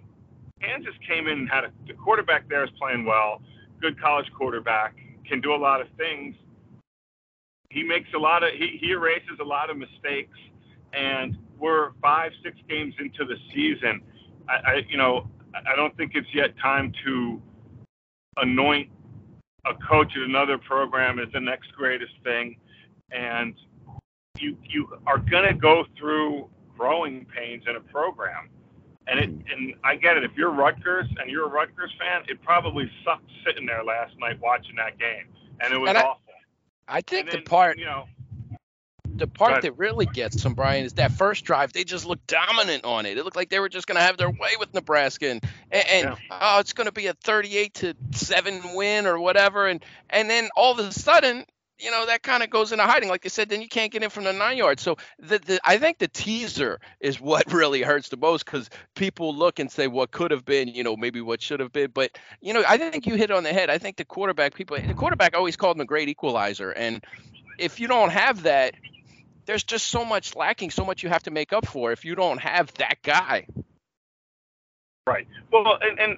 Kansas 0.61 0.93
came 1.07 1.27
in 1.27 1.39
and 1.39 1.49
had 1.49 1.65
a, 1.65 1.71
the 1.87 1.93
quarterback 1.93 2.47
there 2.49 2.63
is 2.63 2.69
playing 2.79 3.05
well. 3.05 3.41
Good 3.81 3.99
college 3.99 4.31
quarterback 4.37 4.95
can 5.27 5.41
do 5.41 5.53
a 5.53 5.57
lot 5.57 5.81
of 5.81 5.87
things 5.97 6.35
he 7.73 7.83
makes 7.83 8.09
a 8.13 8.17
lot 8.17 8.43
of 8.43 8.53
he, 8.53 8.77
he 8.79 8.91
erases 8.91 9.39
a 9.41 9.43
lot 9.43 9.69
of 9.69 9.77
mistakes 9.77 10.37
and 10.93 11.37
we're 11.59 11.91
five 12.01 12.31
six 12.43 12.57
games 12.69 12.93
into 12.99 13.25
the 13.25 13.35
season 13.53 14.01
I, 14.47 14.53
I 14.53 14.81
you 14.87 14.97
know 14.97 15.27
i 15.67 15.75
don't 15.75 15.95
think 15.97 16.11
it's 16.15 16.27
yet 16.33 16.57
time 16.61 16.93
to 17.05 17.41
anoint 18.37 18.89
a 19.65 19.73
coach 19.87 20.11
at 20.15 20.23
another 20.23 20.57
program 20.57 21.19
as 21.19 21.27
the 21.33 21.39
next 21.39 21.71
greatest 21.73 22.13
thing 22.23 22.57
and 23.13 23.55
you 24.39 24.57
you 24.63 24.87
are 25.05 25.17
going 25.17 25.47
to 25.47 25.53
go 25.53 25.85
through 25.97 26.49
growing 26.77 27.25
pains 27.25 27.63
in 27.67 27.75
a 27.75 27.79
program 27.79 28.49
and 29.07 29.19
it 29.19 29.29
mm-hmm. 29.29 29.51
and 29.51 29.73
I 29.83 29.95
get 29.95 30.17
it. 30.17 30.23
If 30.23 30.31
you're 30.35 30.51
Rutgers 30.51 31.07
and 31.19 31.29
you're 31.29 31.45
a 31.45 31.49
Rutgers 31.49 31.91
fan, 31.99 32.23
it 32.27 32.41
probably 32.41 32.89
sucked 33.03 33.29
sitting 33.45 33.65
there 33.65 33.83
last 33.83 34.17
night 34.19 34.39
watching 34.41 34.75
that 34.77 34.97
game, 34.97 35.25
and 35.59 35.73
it 35.73 35.77
was 35.77 35.89
and 35.89 35.97
I, 35.97 36.01
awful. 36.01 36.21
I 36.87 37.01
think 37.01 37.31
then, 37.31 37.39
the 37.39 37.49
part 37.49 37.77
you 37.77 37.85
know 37.85 38.05
the 39.15 39.27
part 39.27 39.61
that 39.61 39.77
really 39.77 40.05
gets 40.07 40.41
some 40.41 40.53
Brian 40.53 40.85
is 40.85 40.93
that 40.93 41.11
first 41.11 41.45
drive. 41.45 41.71
They 41.73 41.83
just 41.83 42.05
looked 42.05 42.27
dominant 42.27 42.83
on 42.83 43.05
it. 43.05 43.17
It 43.17 43.23
looked 43.23 43.35
like 43.35 43.49
they 43.49 43.59
were 43.59 43.69
just 43.69 43.85
going 43.85 43.97
to 43.97 44.01
have 44.01 44.17
their 44.17 44.29
way 44.29 44.51
with 44.59 44.73
Nebraska, 44.73 45.29
and, 45.29 45.43
and, 45.71 45.85
and 45.87 46.17
yeah. 46.29 46.37
oh, 46.41 46.59
it's 46.59 46.73
going 46.73 46.85
to 46.85 46.91
be 46.91 47.07
a 47.07 47.13
38 47.13 47.73
to 47.75 47.95
seven 48.11 48.73
win 48.73 49.05
or 49.05 49.19
whatever. 49.19 49.67
And 49.67 49.83
and 50.09 50.29
then 50.29 50.49
all 50.55 50.71
of 50.71 50.79
a 50.79 50.91
sudden, 50.91 51.45
you 51.83 51.91
know 51.91 52.05
that 52.05 52.23
kind 52.23 52.43
of 52.43 52.49
goes 52.49 52.71
into 52.71 52.83
hiding. 52.85 53.09
Like 53.09 53.25
I 53.25 53.29
said, 53.29 53.49
then 53.49 53.61
you 53.61 53.67
can't 53.67 53.91
get 53.91 54.03
in 54.03 54.09
from 54.09 54.23
the 54.23 54.33
nine 54.33 54.57
yards. 54.57 54.81
So 54.81 54.97
the, 55.19 55.39
the 55.39 55.59
I 55.65 55.77
think 55.77 55.97
the 55.97 56.07
teaser 56.07 56.79
is 56.99 57.19
what 57.19 57.51
really 57.53 57.81
hurts 57.81 58.09
the 58.09 58.17
most 58.17 58.45
because 58.45 58.69
people 58.95 59.35
look 59.35 59.59
and 59.59 59.69
say 59.71 59.87
what 59.87 60.11
could 60.11 60.31
have 60.31 60.45
been, 60.45 60.69
you 60.69 60.83
know, 60.83 60.95
maybe 60.95 61.21
what 61.21 61.41
should 61.41 61.59
have 61.59 61.73
been. 61.73 61.91
But 61.93 62.17
you 62.41 62.53
know, 62.53 62.63
I 62.67 62.77
think 62.77 63.05
you 63.05 63.15
hit 63.15 63.31
on 63.31 63.43
the 63.43 63.53
head. 63.53 63.69
I 63.69 63.77
think 63.77 63.97
the 63.97 64.05
quarterback 64.05 64.55
people, 64.55 64.77
the 64.77 64.93
quarterback 64.93 65.35
always 65.35 65.55
called 65.55 65.77
him 65.77 65.81
a 65.81 65.85
great 65.85 66.09
equalizer, 66.09 66.71
and 66.71 67.03
if 67.57 67.79
you 67.79 67.87
don't 67.87 68.11
have 68.11 68.43
that, 68.43 68.73
there's 69.45 69.63
just 69.63 69.87
so 69.87 70.05
much 70.05 70.35
lacking, 70.35 70.71
so 70.71 70.85
much 70.85 71.03
you 71.03 71.09
have 71.09 71.23
to 71.23 71.31
make 71.31 71.53
up 71.53 71.65
for 71.65 71.91
if 71.91 72.05
you 72.05 72.15
don't 72.15 72.39
have 72.39 72.73
that 72.75 72.97
guy. 73.03 73.45
Right. 75.05 75.27
Well, 75.51 75.77
and, 75.81 75.99
and 75.99 76.17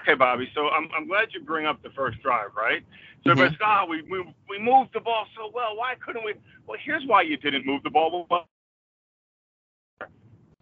okay, 0.00 0.14
Bobby. 0.14 0.50
So 0.54 0.68
I'm 0.68 0.88
I'm 0.96 1.06
glad 1.06 1.28
you 1.32 1.40
bring 1.40 1.66
up 1.66 1.82
the 1.82 1.90
first 1.90 2.20
drive, 2.20 2.50
right? 2.56 2.82
So 3.24 3.34
mm-hmm. 3.34 3.54
Oh, 3.62 3.86
we, 3.88 4.02
we 4.02 4.24
we 4.48 4.58
moved 4.58 4.90
the 4.94 5.00
ball 5.00 5.26
so 5.36 5.50
well. 5.52 5.76
Why 5.76 5.94
couldn't 6.04 6.24
we? 6.24 6.34
Well, 6.66 6.78
here's 6.84 7.04
why 7.06 7.22
you 7.22 7.36
didn't 7.36 7.66
move 7.66 7.82
the 7.82 7.90
ball 7.90 8.26
well. 8.30 8.46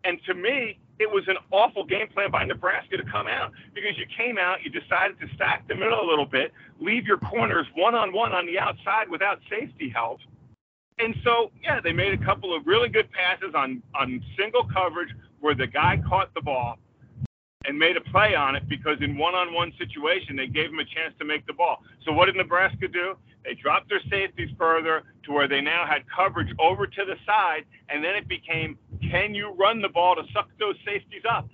And 0.05 0.19
to 0.27 0.35
me, 0.35 0.79
it 0.99 1.11
was 1.11 1.25
an 1.27 1.37
awful 1.51 1.85
game 1.85 2.09
plan 2.09 2.31
by 2.31 2.45
Nebraska 2.45 2.97
to 2.97 3.03
come 3.05 3.27
out 3.27 3.53
because 3.75 3.99
you 3.99 4.07
came 4.17 4.39
out, 4.39 4.59
you 4.63 4.71
decided 4.71 5.19
to 5.21 5.27
stack 5.35 5.67
the 5.69 5.75
middle 5.75 6.01
a 6.01 6.09
little 6.09 6.27
bit, 6.27 6.53
leave 6.81 7.07
your 7.07 7.19
corners 7.19 7.67
one 7.75 7.95
on 7.95 8.13
one 8.13 8.33
on 8.33 8.47
the 8.47 8.59
outside 8.59 9.09
without 9.11 9.41
safety 9.51 9.89
help. 9.89 10.21
And 10.99 11.15
so, 11.25 11.51
yeah, 11.63 11.81
they 11.83 11.93
made 11.93 12.15
a 12.15 12.25
couple 12.25 12.57
of 12.57 12.67
really 12.67 12.89
good 12.89 13.11
passes 13.11 13.55
on 13.55 13.83
on 13.95 14.23
single 14.39 14.67
coverage 14.73 15.11
where 15.41 15.55
the 15.55 15.67
guy 15.67 16.01
caught 16.09 16.33
the 16.35 16.41
ball 16.41 16.79
and 17.67 17.79
made 17.79 17.97
a 17.97 18.01
play 18.01 18.35
on 18.35 18.55
it 18.55 18.69
because 18.69 18.99
in 19.01 19.19
one-on-one 19.19 19.73
situation 19.79 20.37
they 20.37 20.47
gave 20.47 20.71
him 20.71 20.79
a 20.79 20.85
chance 20.85 21.15
to 21.19 21.25
make 21.25 21.47
the 21.47 21.53
ball. 21.53 21.83
So 22.05 22.13
what 22.13 22.27
did 22.27 22.37
Nebraska 22.37 22.89
do? 22.89 23.17
They 23.45 23.55
dropped 23.55 23.89
their 23.89 24.01
safeties 24.11 24.51
further 24.59 25.03
to 25.25 25.33
where 25.33 25.49
they 25.49 25.61
now 25.61 25.87
had 25.87 26.03
coverage 26.09 26.53
over 26.59 26.87
to 26.87 27.05
the 27.05 27.15
side, 27.25 27.65
and 27.89 28.03
then 28.03 28.15
it 28.15 28.29
became, 28.29 28.79
can 29.11 29.35
you 29.35 29.55
run 29.59 29.81
the 29.81 29.89
ball 29.89 30.17
to 30.17 30.23
suck 30.33 30.49
those 30.59 30.77
safeties 30.85 31.23
up? 31.29 31.49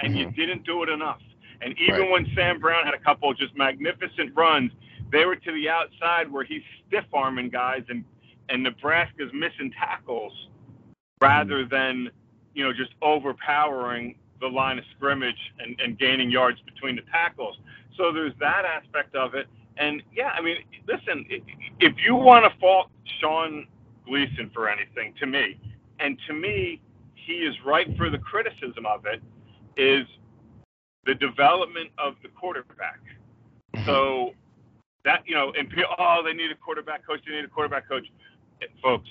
And 0.00 0.14
mm-hmm. 0.14 0.18
you 0.18 0.30
didn't 0.30 0.64
do 0.64 0.82
it 0.82 0.88
enough. 0.88 1.20
And 1.60 1.74
even 1.78 2.02
right. 2.02 2.10
when 2.10 2.26
Sam 2.34 2.60
Brown 2.60 2.84
had 2.84 2.94
a 2.94 2.98
couple 2.98 3.30
of 3.30 3.38
just 3.38 3.56
magnificent 3.56 4.34
runs, 4.34 4.70
they 5.10 5.24
were 5.24 5.36
to 5.36 5.52
the 5.52 5.68
outside 5.68 6.30
where 6.30 6.44
he's 6.44 6.62
stiff 6.86 7.04
arming 7.12 7.48
guys 7.48 7.82
and 7.88 8.04
and 8.50 8.62
Nebraska's 8.62 9.30
missing 9.32 9.72
tackles 9.72 10.32
rather 11.20 11.64
than 11.64 12.10
you 12.54 12.64
know 12.64 12.72
just 12.72 12.92
overpowering 13.00 14.16
the 14.40 14.46
line 14.46 14.78
of 14.78 14.84
scrimmage 14.96 15.38
and, 15.58 15.78
and 15.80 15.98
gaining 15.98 16.30
yards 16.30 16.60
between 16.62 16.96
the 16.96 17.02
tackles. 17.10 17.56
So 17.96 18.12
there's 18.12 18.32
that 18.40 18.64
aspect 18.64 19.14
of 19.14 19.34
it. 19.34 19.46
And 19.76 20.02
yeah, 20.14 20.30
I 20.36 20.40
mean, 20.40 20.56
listen, 20.86 21.24
if 21.80 21.94
you 22.04 22.14
want 22.14 22.44
to 22.44 22.58
fault 22.60 22.90
Sean 23.20 23.66
Gleeson 24.06 24.50
for 24.54 24.68
anything, 24.68 25.14
to 25.20 25.26
me, 25.26 25.58
and 25.98 26.18
to 26.26 26.34
me, 26.34 26.80
he 27.14 27.34
is 27.34 27.54
right 27.64 27.96
for 27.96 28.10
the 28.10 28.18
criticism 28.18 28.86
of 28.86 29.06
it, 29.06 29.22
is 29.76 30.06
the 31.06 31.14
development 31.14 31.90
of 31.98 32.14
the 32.22 32.28
quarterback. 32.28 33.00
Mm-hmm. 33.74 33.86
So 33.86 34.30
that, 35.04 35.22
you 35.26 35.34
know, 35.34 35.52
and 35.58 35.68
people, 35.68 35.94
oh, 35.98 36.22
they 36.24 36.32
need 36.32 36.50
a 36.50 36.56
quarterback 36.56 37.06
coach, 37.06 37.20
they 37.26 37.34
need 37.34 37.44
a 37.44 37.48
quarterback 37.48 37.88
coach. 37.88 38.06
Folks, 38.82 39.08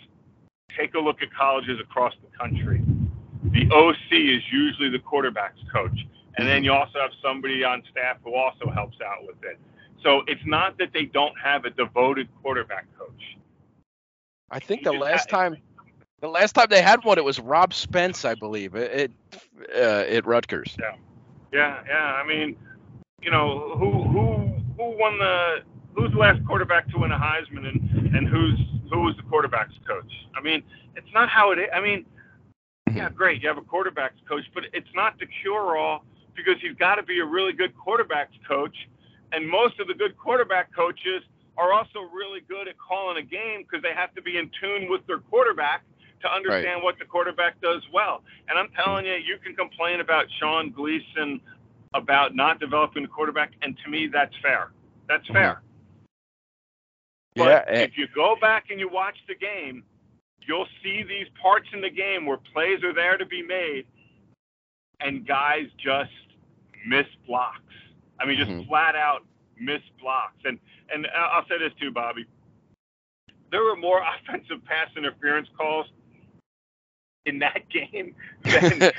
take 0.77 0.95
a 0.95 0.99
look 0.99 1.21
at 1.21 1.33
colleges 1.33 1.79
across 1.79 2.13
the 2.23 2.37
country 2.37 2.81
OC 3.73 4.11
is 4.11 4.41
usually 4.51 4.89
the 4.89 4.99
quarterback's 4.99 5.59
coach. 5.71 5.97
And 6.37 6.47
then 6.47 6.63
you 6.63 6.73
also 6.73 6.99
have 6.99 7.11
somebody 7.21 7.63
on 7.63 7.83
staff 7.91 8.17
who 8.23 8.33
also 8.33 8.69
helps 8.71 8.97
out 9.01 9.25
with 9.25 9.37
it. 9.43 9.59
So 10.01 10.23
it's 10.27 10.41
not 10.45 10.77
that 10.79 10.89
they 10.93 11.05
don't 11.05 11.37
have 11.41 11.65
a 11.65 11.69
devoted 11.69 12.27
quarterback 12.41 12.85
coach. 12.97 13.37
I 14.49 14.59
think 14.59 14.83
the 14.83 14.91
last 14.91 15.29
time 15.29 15.57
the 16.19 16.29
last 16.29 16.53
time 16.53 16.67
they 16.69 16.81
had 16.81 17.03
one, 17.03 17.17
it 17.17 17.23
was 17.23 17.39
Rob 17.39 17.73
Spence, 17.73 18.23
I 18.23 18.33
believe, 18.35 18.75
it, 18.75 19.11
uh, 19.75 20.05
at 20.07 20.25
Rutgers. 20.25 20.75
Yeah, 20.79 20.95
yeah, 21.51 21.83
yeah. 21.85 22.13
I 22.13 22.25
mean, 22.25 22.55
you 23.21 23.29
know, 23.29 23.75
who 23.77 24.03
who 24.03 24.53
who 24.77 24.97
won 24.97 25.17
the 25.17 25.63
who's 25.93 26.11
the 26.11 26.17
last 26.17 26.45
quarterback 26.45 26.89
to 26.91 26.99
win 26.99 27.11
a 27.11 27.17
Heisman, 27.17 27.67
and 27.67 28.15
and 28.15 28.27
who's 28.27 28.59
who 28.89 29.01
was 29.01 29.15
the 29.17 29.23
quarterback's 29.23 29.73
coach? 29.87 30.11
I 30.35 30.41
mean, 30.41 30.63
it's 30.95 31.13
not 31.13 31.29
how 31.29 31.51
it 31.51 31.59
is. 31.59 31.67
I 31.73 31.81
mean, 31.81 32.05
yeah, 32.95 33.09
great. 33.09 33.41
You 33.41 33.47
have 33.47 33.57
a 33.57 33.61
quarterbacks 33.61 34.19
coach, 34.27 34.43
but 34.53 34.65
it's 34.73 34.89
not 34.95 35.19
the 35.19 35.25
cure 35.41 35.77
all 35.77 36.05
because 36.35 36.55
you've 36.61 36.77
got 36.79 36.95
to 36.95 37.03
be 37.03 37.19
a 37.19 37.25
really 37.25 37.53
good 37.53 37.73
quarterbacks 37.75 38.35
coach. 38.47 38.75
And 39.31 39.47
most 39.47 39.79
of 39.79 39.87
the 39.87 39.93
good 39.93 40.17
quarterback 40.17 40.73
coaches 40.75 41.23
are 41.57 41.73
also 41.73 41.99
really 42.13 42.41
good 42.41 42.67
at 42.67 42.75
calling 42.77 43.17
a 43.17 43.25
game 43.25 43.63
because 43.63 43.81
they 43.81 43.93
have 43.93 44.13
to 44.15 44.21
be 44.21 44.37
in 44.37 44.49
tune 44.61 44.89
with 44.89 45.05
their 45.07 45.19
quarterback 45.19 45.83
to 46.21 46.31
understand 46.31 46.75
right. 46.75 46.83
what 46.83 46.97
the 46.99 47.05
quarterback 47.05 47.59
does 47.61 47.81
well. 47.93 48.23
And 48.49 48.57
I'm 48.57 48.69
telling 48.69 49.05
you, 49.05 49.13
you 49.13 49.37
can 49.43 49.55
complain 49.55 49.99
about 49.99 50.25
Sean 50.39 50.71
Gleeson 50.71 51.41
about 51.93 52.35
not 52.35 52.59
developing 52.59 53.03
the 53.03 53.09
quarterback, 53.09 53.51
and 53.61 53.77
to 53.83 53.89
me, 53.89 54.07
that's 54.11 54.33
fair. 54.41 54.71
That's 55.07 55.23
mm-hmm. 55.25 55.33
fair. 55.33 55.61
But 57.35 57.65
yeah, 57.67 57.81
if 57.83 57.97
you 57.97 58.07
go 58.13 58.35
back 58.39 58.65
and 58.69 58.79
you 58.79 58.89
watch 58.89 59.15
the 59.27 59.35
game, 59.35 59.83
you'll 60.47 60.67
see 60.83 61.03
these 61.03 61.27
parts 61.41 61.67
in 61.73 61.81
the 61.81 61.89
game 61.89 62.25
where 62.25 62.37
plays 62.37 62.83
are 62.83 62.93
there 62.93 63.17
to 63.17 63.25
be 63.25 63.41
made 63.41 63.85
and 64.99 65.27
guys 65.27 65.67
just 65.77 66.11
miss 66.87 67.05
blocks. 67.27 67.59
I 68.19 68.25
mean, 68.25 68.37
just 68.37 68.49
mm-hmm. 68.49 68.67
flat 68.67 68.95
out 68.95 69.25
miss 69.59 69.81
blocks. 69.99 70.39
And 70.45 70.59
and 70.93 71.07
I'll 71.15 71.45
say 71.47 71.57
this 71.57 71.73
too, 71.79 71.91
Bobby. 71.91 72.25
There 73.51 73.63
were 73.63 73.75
more 73.75 74.01
offensive 74.27 74.63
pass 74.65 74.89
interference 74.97 75.47
calls 75.57 75.87
in 77.25 77.39
that 77.39 77.63
game 77.69 78.15
than 78.43 78.79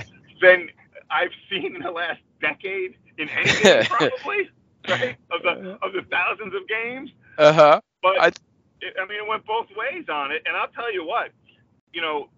than 0.43 0.69
I've 1.11 1.33
seen 1.51 1.77
in 1.77 1.83
the 1.83 1.91
last 1.91 2.21
decade 2.41 2.97
in 3.19 3.29
any 3.29 3.63
game, 3.63 3.85
probably. 3.85 4.51
right? 4.89 5.17
Of 5.31 5.43
the 5.43 5.79
of 5.83 5.93
the 5.93 6.03
thousands 6.11 6.55
of 6.55 6.69
games. 6.69 7.11
Uh 7.39 7.53
huh. 7.53 7.81
But 8.03 8.21
I, 8.21 8.33
I 8.83 9.07
mean, 9.07 9.19
it 9.19 9.29
went 9.29 9.47
both 9.47 9.67
ways 9.77 10.05
on 10.09 10.33
it. 10.33 10.43
And 10.47 10.57
I'll 10.57 10.69
tell 10.69 10.93
you 10.93 11.07
what, 11.07 11.31
you 11.93 12.01
know, 12.01 12.29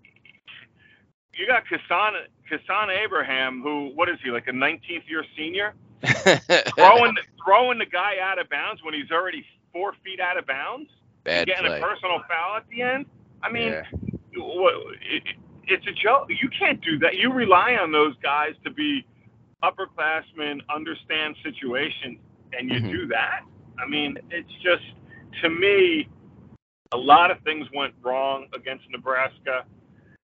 you 1.35 1.47
got 1.47 1.65
Kessawn 1.67 2.13
Kessawn 2.51 2.89
Abraham, 2.89 3.63
who 3.63 3.91
what 3.95 4.09
is 4.09 4.19
he 4.23 4.31
like 4.31 4.49
a 4.49 4.53
19th 4.53 5.09
year 5.09 5.25
senior, 5.37 5.75
throwing 6.75 7.17
throwing 7.45 7.79
the 7.79 7.87
guy 7.87 8.17
out 8.23 8.39
of 8.39 8.49
bounds 8.49 8.83
when 8.83 8.95
he's 8.95 9.11
already 9.11 9.45
four 9.73 9.93
feet 10.05 10.21
out 10.21 10.39
of 10.39 10.47
bounds, 10.47 10.91
Bad 11.25 11.47
getting 11.47 11.67
play. 11.67 11.79
a 11.79 11.83
personal 11.83 12.21
foul 12.29 12.57
at 12.57 12.65
the 12.71 12.83
end. 12.83 13.07
I 13.43 13.51
mean, 13.51 13.73
yeah. 13.73 13.83
what, 14.37 14.75
it, 15.03 15.23
it's 15.67 15.87
a 15.87 15.93
joke. 15.93 16.29
You 16.31 16.49
can't 16.59 16.81
do 16.81 16.99
that. 17.01 17.17
You 17.17 17.33
rely 17.33 17.75
on 17.75 17.93
those 17.93 18.15
guys 18.23 18.55
to 18.65 18.71
be 18.71 19.05
upperclassmen, 19.63 20.61
understand 20.75 21.37
situations, 21.43 22.19
and 22.53 22.71
you 22.71 22.81
mm-hmm. 22.81 22.91
do 22.91 23.07
that. 23.09 23.41
I 23.79 23.87
mean, 23.87 24.17
it's 24.31 24.53
just 24.63 24.85
to 25.43 25.51
me 25.51 26.09
a 26.93 26.97
lot 26.97 27.31
of 27.31 27.41
things 27.41 27.67
went 27.75 27.95
wrong 28.03 28.47
against 28.55 28.85
Nebraska, 28.91 29.65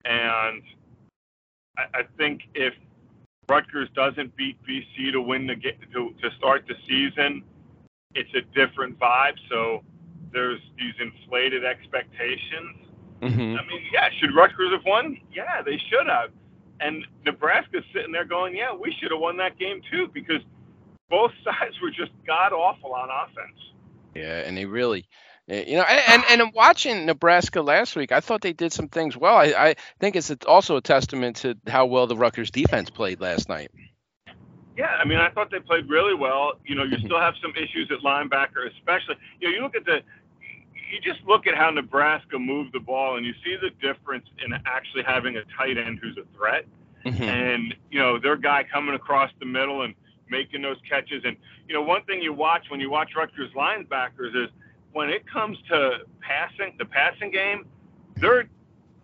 and 0.05 0.62
I, 1.77 1.83
I 1.93 2.03
think 2.17 2.41
if 2.53 2.74
Rutgers 3.50 3.89
doesn't 3.95 4.36
beat 4.36 4.57
BC 4.63 5.12
to 5.12 5.22
win 5.22 5.48
the 5.48 5.55
to, 5.55 6.13
to 6.22 6.36
start 6.38 6.65
the 6.67 6.75
season, 6.88 7.43
it's 8.15 8.29
a 8.36 8.41
different 8.53 9.00
vibe. 9.00 9.36
So 9.50 9.83
there's 10.31 10.62
these 10.77 10.93
inflated 11.00 11.65
expectations. 11.65 12.88
Mm-hmm. 13.22 13.57
I 13.57 13.67
mean, 13.67 13.81
yeah, 13.91 14.10
should 14.19 14.36
Rutgers 14.36 14.72
have 14.72 14.86
won? 14.86 15.17
Yeah, 15.33 15.62
they 15.62 15.77
should 15.89 16.07
have. 16.07 16.31
And 16.79 17.05
Nebraska's 17.25 17.83
sitting 17.93 18.12
there 18.12 18.25
going, 18.25 18.55
yeah, 18.55 18.74
we 18.74 18.93
should 19.00 19.12
have 19.12 19.19
won 19.19 19.38
that 19.38 19.57
game 19.57 19.81
too 19.91 20.10
because 20.13 20.41
both 21.10 21.31
sides 21.43 21.79
were 21.81 21.91
just 21.91 22.12
god 22.25 22.51
awful 22.53 22.93
on 22.93 23.10
offense. 23.10 23.60
Yeah, 24.15 24.39
and 24.39 24.55
they 24.55 24.65
really 24.65 25.05
you 25.47 25.75
know, 25.75 25.83
and, 25.83 26.23
and, 26.29 26.41
and 26.41 26.53
watching 26.53 27.05
Nebraska 27.05 27.62
last 27.62 27.95
week, 27.95 28.12
I 28.12 28.21
thought 28.21 28.41
they 28.41 28.53
did 28.53 28.71
some 28.71 28.88
things 28.88 29.17
well. 29.17 29.35
I, 29.35 29.53
I 29.57 29.75
think 30.00 30.15
it's 30.15 30.31
also 30.47 30.77
a 30.77 30.81
testament 30.81 31.38
to 31.38 31.57
how 31.67 31.85
well 31.85 32.07
the 32.07 32.15
Rutgers 32.15 32.50
defense 32.50 32.89
played 32.89 33.19
last 33.19 33.50
night. 33.50 33.71
Yeah, 34.77 34.88
I 34.88 35.05
mean, 35.05 35.19
I 35.19 35.29
thought 35.29 35.51
they 35.51 35.59
played 35.59 35.89
really 35.89 36.15
well. 36.15 36.53
You 36.65 36.75
know, 36.75 36.83
you 36.83 36.97
mm-hmm. 36.97 37.05
still 37.05 37.19
have 37.19 37.35
some 37.41 37.51
issues 37.55 37.91
at 37.91 38.00
linebacker, 38.00 38.71
especially. 38.75 39.15
You 39.39 39.50
know, 39.50 39.55
you 39.55 39.62
look 39.62 39.75
at 39.75 39.85
the, 39.85 40.00
you 40.91 41.00
just 41.01 41.23
look 41.27 41.45
at 41.45 41.55
how 41.55 41.69
Nebraska 41.69 42.39
moved 42.39 42.73
the 42.73 42.79
ball, 42.79 43.17
and 43.17 43.25
you 43.25 43.33
see 43.43 43.55
the 43.62 43.69
difference 43.85 44.25
in 44.43 44.53
actually 44.65 45.03
having 45.03 45.38
a 45.38 45.43
tight 45.57 45.77
end 45.77 46.00
who's 46.01 46.17
a 46.17 46.25
threat, 46.35 46.65
mm-hmm. 47.05 47.21
and 47.21 47.75
you 47.91 48.00
know 48.00 48.17
their 48.17 48.38
guy 48.38 48.63
coming 48.63 48.95
across 48.95 49.29
the 49.39 49.45
middle 49.45 49.83
and 49.83 49.93
making 50.29 50.62
those 50.62 50.77
catches. 50.89 51.23
And 51.23 51.38
you 51.67 51.75
know, 51.75 51.81
one 51.81 52.03
thing 52.05 52.21
you 52.21 52.33
watch 52.33 52.65
when 52.69 52.79
you 52.79 52.89
watch 52.89 53.12
Rutgers 53.15 53.51
linebackers 53.55 54.35
is 54.35 54.50
when 54.93 55.09
it 55.09 55.27
comes 55.27 55.57
to 55.69 56.00
passing, 56.21 56.75
the 56.77 56.85
passing 56.85 57.31
game, 57.31 57.65
their 58.15 58.45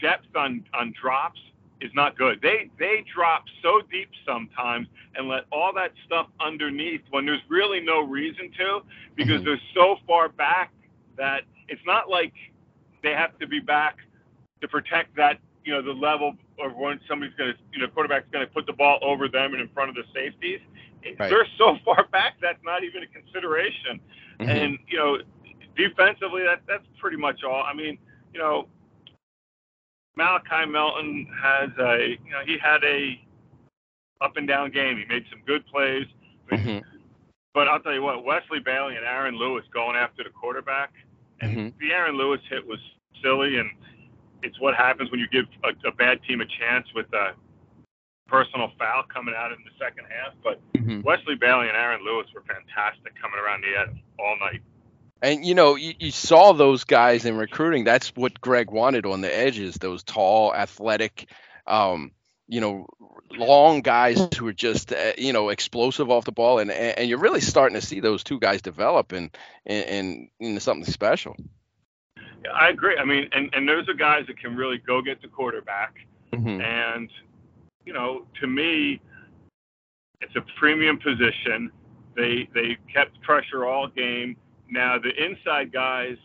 depth 0.01 0.35
on 0.35 0.63
on 0.73 0.93
drops 0.99 1.39
is 1.81 1.91
not 1.93 2.17
good. 2.17 2.39
They 2.41 2.69
they 2.79 3.03
drop 3.13 3.43
so 3.61 3.81
deep 3.91 4.09
sometimes 4.25 4.87
and 5.15 5.27
let 5.27 5.45
all 5.51 5.73
that 5.73 5.91
stuff 6.05 6.27
underneath 6.39 7.01
when 7.09 7.25
there's 7.25 7.41
really 7.49 7.79
no 7.79 8.01
reason 8.01 8.51
to 8.57 8.81
because 9.15 9.41
mm-hmm. 9.41 9.45
they're 9.45 9.61
so 9.73 9.97
far 10.07 10.29
back 10.29 10.71
that 11.17 11.43
it's 11.67 11.81
not 11.85 12.09
like 12.09 12.33
they 13.03 13.11
have 13.11 13.37
to 13.39 13.47
be 13.47 13.59
back 13.59 13.97
to 14.61 14.67
protect 14.67 15.15
that, 15.15 15.39
you 15.63 15.73
know, 15.73 15.81
the 15.81 15.91
level 15.91 16.35
of 16.63 16.75
when 16.75 16.99
somebody's 17.07 17.33
going 17.35 17.53
to, 17.53 17.59
you 17.73 17.79
know, 17.79 17.87
quarterback's 17.87 18.27
going 18.31 18.45
to 18.45 18.53
put 18.53 18.65
the 18.65 18.73
ball 18.73 18.99
over 19.01 19.27
them 19.27 19.53
and 19.53 19.61
in 19.61 19.69
front 19.69 19.89
of 19.89 19.95
the 19.95 20.03
safeties. 20.13 20.59
Right. 21.17 21.29
They're 21.29 21.47
so 21.57 21.77
far 21.85 22.07
back 22.11 22.35
that's 22.41 22.63
not 22.63 22.83
even 22.83 23.03
a 23.03 23.07
consideration. 23.07 23.99
Mm-hmm. 24.39 24.49
And 24.49 24.79
you 24.87 24.97
know, 24.97 25.17
defensively, 25.79 26.43
that 26.43 26.61
that's 26.67 26.85
pretty 26.99 27.17
much 27.17 27.43
all. 27.43 27.63
I 27.63 27.73
mean, 27.73 27.97
you 28.33 28.39
know, 28.39 28.67
Malachi 30.15 30.69
Melton 30.69 31.27
has 31.41 31.69
a, 31.79 32.17
you 32.23 32.31
know, 32.31 32.41
he 32.45 32.57
had 32.61 32.83
a 32.83 33.19
up 34.21 34.35
and 34.35 34.47
down 34.47 34.71
game. 34.71 34.97
He 34.97 35.05
made 35.05 35.23
some 35.29 35.41
good 35.45 35.65
plays. 35.67 36.05
Mm-hmm. 36.51 36.79
But 37.53 37.67
I'll 37.67 37.79
tell 37.79 37.93
you 37.93 38.03
what, 38.03 38.23
Wesley 38.25 38.59
Bailey 38.59 38.95
and 38.95 39.05
Aaron 39.05 39.37
Lewis 39.37 39.63
going 39.73 39.95
after 39.95 40.23
the 40.23 40.29
quarterback, 40.29 40.91
and 41.41 41.57
mm-hmm. 41.57 41.77
the 41.79 41.93
Aaron 41.93 42.15
Lewis 42.17 42.41
hit 42.49 42.65
was 42.65 42.79
silly, 43.23 43.57
and 43.57 43.69
it's 44.43 44.59
what 44.59 44.75
happens 44.75 45.09
when 45.11 45.19
you 45.19 45.27
give 45.29 45.45
a, 45.63 45.87
a 45.87 45.91
bad 45.91 46.21
team 46.23 46.41
a 46.41 46.45
chance 46.45 46.87
with 46.93 47.07
a 47.13 47.31
personal 48.27 48.71
foul 48.77 49.03
coming 49.11 49.33
out 49.35 49.51
in 49.51 49.57
the 49.65 49.71
second 49.83 50.05
half. 50.05 50.33
But 50.43 50.61
mm-hmm. 50.73 51.01
Wesley 51.01 51.35
Bailey 51.35 51.67
and 51.67 51.77
Aaron 51.77 52.05
Lewis 52.05 52.27
were 52.33 52.43
fantastic 52.45 53.13
coming 53.19 53.39
around 53.39 53.63
the 53.63 53.73
edge 53.75 54.03
all 54.19 54.37
night. 54.39 54.61
And 55.21 55.45
you 55.45 55.53
know, 55.53 55.75
you, 55.75 55.93
you, 55.99 56.11
saw 56.11 56.53
those 56.53 56.85
guys 56.85 57.25
in 57.25 57.35
recruiting. 57.35 57.83
That's 57.83 58.15
what 58.15 58.39
Greg 58.39 58.71
wanted 58.71 59.05
on 59.05 59.21
the 59.21 59.35
edges. 59.35 59.75
Those 59.75 60.01
tall, 60.03 60.55
athletic, 60.55 61.29
um, 61.67 62.11
you 62.47 62.61
know, 62.61 62.87
long 63.31 63.81
guys 63.81 64.29
who 64.37 64.47
are 64.47 64.53
just 64.53 64.93
uh, 64.93 65.13
you 65.17 65.33
know 65.33 65.49
explosive 65.49 66.09
off 66.09 66.25
the 66.25 66.31
ball, 66.31 66.59
and 66.59 66.71
and 66.71 67.09
you're 67.09 67.19
really 67.19 67.41
starting 67.41 67.79
to 67.79 67.85
see 67.85 67.99
those 67.99 68.23
two 68.23 68.39
guys 68.39 68.61
develop 68.61 69.11
and 69.11 69.35
and 69.65 70.29
into 70.39 70.61
something 70.61 70.89
special. 70.89 71.35
Yeah, 72.17 72.51
I 72.51 72.69
agree. 72.69 72.97
I 72.97 73.03
mean, 73.03 73.29
and 73.33 73.49
and 73.53 73.67
those 73.67 73.89
are 73.89 73.93
guys 73.93 74.25
that 74.27 74.39
can 74.39 74.55
really 74.55 74.77
go 74.77 75.01
get 75.01 75.21
the 75.21 75.27
quarterback, 75.27 75.95
mm-hmm. 76.31 76.61
and 76.61 77.09
you 77.85 77.93
know, 77.93 78.25
to 78.39 78.47
me, 78.47 79.01
it's 80.21 80.35
a 80.35 80.43
premium 80.57 80.97
position. 80.97 81.71
They 82.15 82.47
they 82.53 82.77
kept 82.91 83.21
pressure 83.21 83.65
all 83.65 83.87
game. 83.87 84.37
Now 84.69 84.97
the 84.97 85.11
inside 85.23 85.71
guys, 85.71 86.17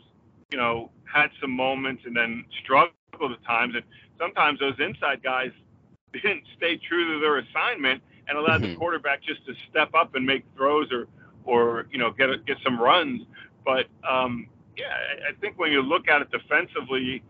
you 0.50 0.58
know, 0.58 0.90
had 1.04 1.30
some 1.40 1.50
moments 1.50 2.02
and 2.06 2.16
then 2.16 2.44
struggled 2.62 2.92
at 3.20 3.44
times, 3.44 3.74
and 3.74 3.84
sometimes 4.18 4.60
those 4.60 4.78
inside 4.78 5.22
guys 5.22 5.50
didn't 6.12 6.44
stay 6.56 6.76
true 6.76 7.14
to 7.14 7.20
their 7.20 7.38
assignment 7.38 8.02
and 8.28 8.38
allowed 8.38 8.62
mm-hmm. 8.62 8.72
the 8.72 8.76
quarterback 8.76 9.22
just 9.22 9.44
to 9.46 9.54
step 9.70 9.94
up 9.94 10.14
and 10.14 10.24
make 10.24 10.44
throws 10.56 10.90
or 10.92 11.08
or 11.44 11.86
you 11.90 11.98
know 11.98 12.10
get 12.10 12.30
a, 12.30 12.38
get 12.38 12.58
some 12.64 12.80
runs. 12.80 13.22
But 13.64 13.86
um, 14.08 14.46
yeah, 14.76 14.84
I, 14.86 15.30
I 15.30 15.32
think 15.40 15.58
when 15.58 15.72
you 15.72 15.82
look 15.82 16.08
at 16.08 16.22
it 16.22 16.30
defensively, 16.30 17.22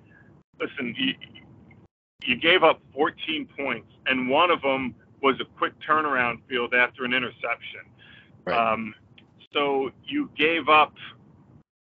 listen, 0.61 0.94
you, 0.97 1.14
you 2.25 2.37
gave 2.37 2.62
up 2.62 2.80
14 2.94 3.49
points, 3.56 3.88
and 4.06 4.28
one 4.28 4.50
of 4.50 4.62
them 4.62 4.94
was 5.23 5.40
a 5.40 5.44
quick 5.59 5.73
turnaround 5.87 6.38
field 6.49 6.75
after 6.75 7.04
an 7.04 7.12
interception. 7.12 7.80
Right. 8.44 8.56
Um, 8.56 8.94
so 9.55 9.91
you 10.05 10.29
gave 10.37 10.69
up 10.69 10.93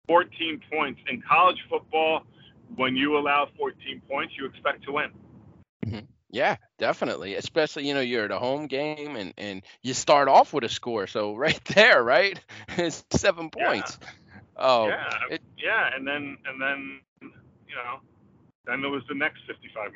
14 0.08 0.62
points 0.72 1.00
in 1.10 1.22
college 1.22 1.58
football. 1.70 2.24
When 2.76 2.96
you 2.96 3.18
allow 3.18 3.48
14 3.58 4.02
points, 4.08 4.34
you 4.38 4.46
expect 4.46 4.84
to 4.84 4.92
win. 4.92 5.12
Mm-hmm. 5.86 6.06
Yeah, 6.30 6.58
definitely. 6.78 7.36
Especially, 7.36 7.88
you 7.88 7.94
know, 7.94 8.02
you're 8.02 8.26
at 8.26 8.32
a 8.32 8.40
home 8.40 8.68
game 8.68 9.16
and 9.16 9.34
and 9.38 9.64
you 9.82 9.94
start 9.94 10.30
off 10.30 10.54
with 10.54 10.64
a 10.64 10.70
score. 10.70 11.08
So 11.08 11.36
right 11.46 11.64
there, 11.66 12.04
right? 12.04 12.40
it's 12.78 13.04
seven 13.12 13.50
points. 13.50 13.98
Yeah. 14.02 14.08
Oh, 14.58 14.88
yeah, 14.88 15.10
it, 15.32 15.42
yeah, 15.58 15.90
and 15.96 16.08
then 16.08 16.38
and 16.46 16.62
then 16.62 17.00
you 17.68 17.76
know 17.76 18.00
then 18.66 18.82
there 18.82 18.92
was 18.92 19.04
the 19.10 19.16
next 19.16 19.42
55 19.48 19.92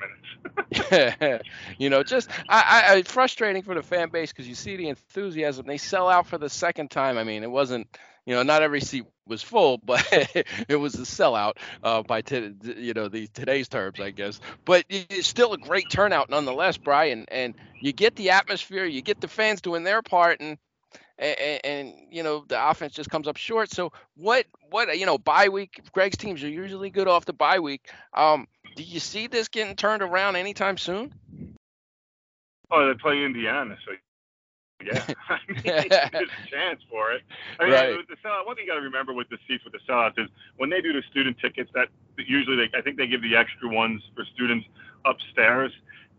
minutes. 0.71 1.43
you 1.78 1.89
know, 1.89 2.04
just 2.04 2.30
I, 2.49 2.84
I, 2.89 3.01
frustrating 3.04 3.62
for 3.62 3.75
the 3.75 3.84
fan 3.84 4.10
base 4.10 4.32
because 4.32 4.47
you 4.47 4.56
see 4.56 4.75
the 4.75 4.89
enthusiasm. 4.89 5.65
They 5.67 5.78
sell 5.78 6.10
out 6.10 6.28
for 6.28 6.38
the 6.38 6.49
second 6.49 6.89
time. 6.89 7.17
I 7.17 7.23
mean, 7.23 7.43
it 7.43 7.51
wasn't, 7.51 7.88
you 8.25 8.34
know, 8.34 8.43
not 8.43 8.63
every 8.63 8.82
seat 8.82 9.06
was 9.28 9.43
full, 9.43 9.78
but 9.78 10.06
it 10.67 10.80
was 10.80 10.95
a 10.95 10.99
sellout 10.99 11.54
uh, 11.84 12.01
by 12.01 12.21
t- 12.21 12.54
you 12.78 12.93
know 12.93 13.08
the 13.08 13.28
today's 13.28 13.67
terms, 13.67 13.99
I 13.99 14.10
guess. 14.12 14.39
But 14.65 14.86
it's 14.89 15.28
still 15.28 15.54
a 15.54 15.58
great 15.58 15.89
turnout 15.91 16.30
nonetheless, 16.30 16.78
Brian. 16.78 17.25
And 17.30 17.54
you 17.82 17.93
get 17.93 18.15
the 18.15 18.32
atmosphere, 18.32 18.86
you 18.86 19.01
get 19.01 19.21
the 19.21 19.28
fans 19.28 19.62
doing 19.62 19.84
their 19.84 20.01
part, 20.01 20.39
and 20.39 20.58
and, 21.17 21.60
and, 21.63 21.93
you 22.10 22.23
know 22.23 22.43
the 22.47 22.69
offense 22.69 22.93
just 22.93 23.10
comes 23.10 23.28
up 23.28 23.38
short. 23.38 23.71
So 23.71 23.91
what 24.15 24.45
what 24.69 24.97
you 24.97 25.06
know 25.06 25.17
bye 25.17 25.49
week? 25.49 25.82
Greg's 25.91 26.17
teams 26.17 26.43
are 26.43 26.49
usually 26.49 26.89
good 26.89 27.08
off 27.08 27.25
the 27.25 27.34
bye 27.34 27.60
week. 27.60 27.89
Um, 28.13 28.47
do 28.75 28.84
you 28.84 28.99
see 28.99 29.28
this 29.28 29.47
getting 29.47 29.75
turned 29.75 30.01
around 30.01 30.36
anytime 30.36 30.78
soon? 30.78 31.13
Oh, 32.71 32.88
they 32.88 32.93
play 32.95 33.23
Indiana, 33.23 33.78
so 33.86 33.93
yeah, 34.84 35.06
I 35.30 35.39
mean, 35.47 35.62
there's 35.63 36.30
a 36.45 36.49
chance 36.49 36.82
for 36.89 37.13
it. 37.13 37.21
I 37.60 37.63
mean, 37.63 37.73
right. 37.73 38.08
the 38.08 38.15
sellout, 38.15 38.45
one 38.45 38.56
thing 38.56 38.65
you 38.65 38.71
got 38.71 38.80
to 38.80 38.86
remember 38.86 39.13
with 39.13 39.30
the 39.30 39.38
seats 39.47 39.63
with 39.63 39.73
the 39.73 39.80
sellouts 39.89 40.19
is 40.19 40.30
when 40.58 40.69
they 40.69 40.82
do 40.82 40.91
the 40.93 41.04
student 41.10 41.38
tickets, 41.39 41.71
that 41.73 41.88
usually 42.17 42.58
they, 42.58 42.78
I 42.78 42.82
think 42.82 42.97
they 42.97 43.08
give 43.08 43.21
the 43.21 43.36
extra 43.36 43.69
ones 43.69 44.01
for 44.15 44.25
students 44.34 44.67
upstairs, 45.06 45.71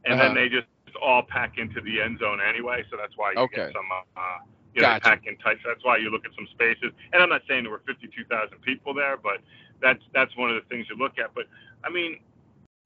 and 0.05 0.15
uh-huh. 0.15 0.29
then 0.29 0.35
they 0.35 0.49
just 0.49 0.67
all 1.03 1.23
pack 1.23 1.59
into 1.59 1.81
the 1.81 2.01
end 2.01 2.19
zone 2.19 2.39
anyway. 2.41 2.85
So 2.91 2.97
that's 2.97 3.17
why 3.17 3.33
you 3.33 3.39
okay. 3.41 3.57
get 3.57 3.73
some. 3.73 3.87
Uh, 4.17 4.39
you 4.77 4.83
know, 4.83 4.89
gotcha. 4.89 5.01
packing 5.01 5.37
tight. 5.43 5.57
So 5.63 5.71
that's 5.71 5.85
why 5.85 5.97
you 5.97 6.11
look 6.11 6.27
at 6.27 6.33
some 6.37 6.47
spaces. 6.53 6.93
And 7.13 7.23
I'm 7.23 7.31
not 7.31 7.43
saying 7.49 7.65
there 7.65 7.73
were 7.73 7.83
52,000 7.87 8.59
people 8.61 8.93
there, 8.93 9.17
but 9.17 9.39
that's 9.81 10.03
that's 10.15 10.37
one 10.37 10.51
of 10.51 10.57
the 10.57 10.69
things 10.69 10.87
you 10.91 10.97
look 10.97 11.19
at. 11.19 11.35
But 11.35 11.47
I 11.83 11.91
mean, 11.91 12.21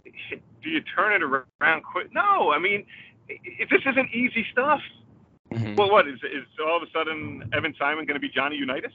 do 0.04 0.70
you 0.70 0.80
turn 0.80 1.12
it 1.12 1.22
around 1.22 1.82
quick? 1.82 2.14
No, 2.14 2.52
I 2.52 2.58
mean, 2.58 2.86
if 3.28 3.68
this 3.68 3.82
isn't 3.84 4.10
easy 4.14 4.46
stuff. 4.52 4.80
Mm-hmm. 5.52 5.74
Well, 5.74 5.90
what 5.90 6.06
is 6.06 6.20
is 6.22 6.46
all 6.64 6.76
of 6.76 6.82
a 6.84 6.90
sudden 6.92 7.50
Evan 7.52 7.74
Simon 7.76 8.06
going 8.06 8.14
to 8.14 8.20
be 8.20 8.28
Johnny 8.28 8.56
Unitas? 8.56 8.92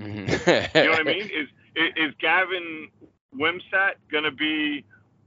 Mm-hmm. 0.00 0.78
you 0.78 0.84
know 0.84 0.90
what 0.90 1.00
I 1.00 1.04
mean? 1.04 1.22
Is 1.34 1.48
is 1.76 2.14
Gavin 2.20 2.88
Wimsatt 3.36 3.94
going 4.10 4.22
to 4.22 4.30
be, 4.30 4.84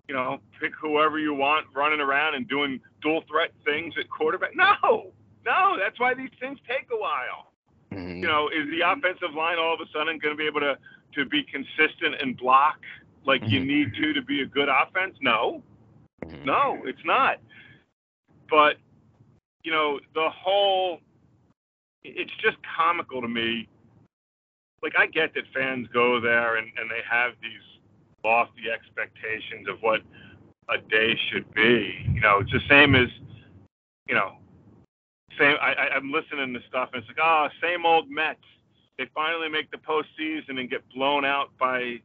you 0.08 0.16
know, 0.16 0.40
pick 0.62 0.72
whoever 0.82 1.20
you 1.20 1.34
want 1.34 1.68
running 1.76 2.00
around 2.00 2.36
and 2.36 2.48
doing 2.48 2.80
dual 3.02 3.22
threat 3.30 3.52
things 3.66 3.94
at 4.00 4.10
quarterback? 4.10 4.56
No, 4.56 5.12
no, 5.48 5.78
that's 5.80 5.98
why 5.98 6.14
these 6.14 6.30
things 6.40 6.60
take 6.68 6.88
a 6.92 6.98
while. 6.98 7.54
Mm-hmm. 7.94 8.22
You 8.22 8.28
know, 8.28 8.50
is 8.50 8.70
the 8.70 8.82
offensive 8.82 9.34
line 9.34 9.58
all 9.58 9.74
of 9.74 9.80
a 9.80 9.90
sudden 9.94 10.20
going 10.20 10.36
to 10.36 10.38
be 10.38 10.46
able 10.46 10.60
to 10.60 10.78
to 11.16 11.26
be 11.26 11.42
consistent 11.42 12.16
and 12.22 12.36
block 12.36 12.80
like 13.26 13.42
mm-hmm. 13.42 13.52
you 13.52 13.66
need 13.66 13.94
to 13.96 14.14
to 14.14 14.22
be 14.22 14.42
a 14.42 14.46
good 14.46 14.68
offense? 14.68 15.16
No, 15.22 15.64
mm-hmm. 16.26 16.44
no, 16.46 16.82
it's 16.84 17.04
not. 17.06 17.38
But 18.50 18.76
you 19.64 19.72
know, 19.72 20.00
the 20.14 20.30
whole 20.30 21.00
it's 22.04 22.32
just 22.44 22.58
comical 22.78 23.22
to 23.22 23.28
me. 23.28 23.70
Like 24.84 24.94
I 24.98 25.08
get 25.08 25.34
that 25.34 25.44
fans 25.54 25.88
go 25.94 26.20
there 26.20 26.58
and, 26.58 26.68
and 26.78 26.92
they 26.92 27.02
have 27.10 27.34
these 27.42 27.82
lofty 28.24 28.70
expectations 28.72 29.68
of 29.68 29.78
what 29.82 30.02
a 30.70 30.78
day 30.78 31.18
should 31.32 31.52
be. 31.54 32.06
You 32.14 32.20
know, 32.22 32.40
it's 32.40 32.52
the 32.52 32.62
same 32.70 32.96
as, 32.96 33.08
you 34.08 34.16
know, 34.16 34.34
same. 35.38 35.56
I, 35.62 35.90
I'm 35.96 36.12
listening 36.12 36.54
to 36.54 36.60
stuff, 36.68 36.90
and 36.94 37.02
it's 37.02 37.08
like, 37.08 37.18
oh, 37.22 37.48
same 37.62 37.86
old 37.86 38.10
Mets. 38.10 38.40
They 38.98 39.06
finally 39.14 39.50
make 39.50 39.70
the 39.72 39.78
postseason 39.78 40.60
and 40.60 40.70
get 40.70 40.82
blown 40.94 41.24
out 41.24 41.50
by 41.60 42.02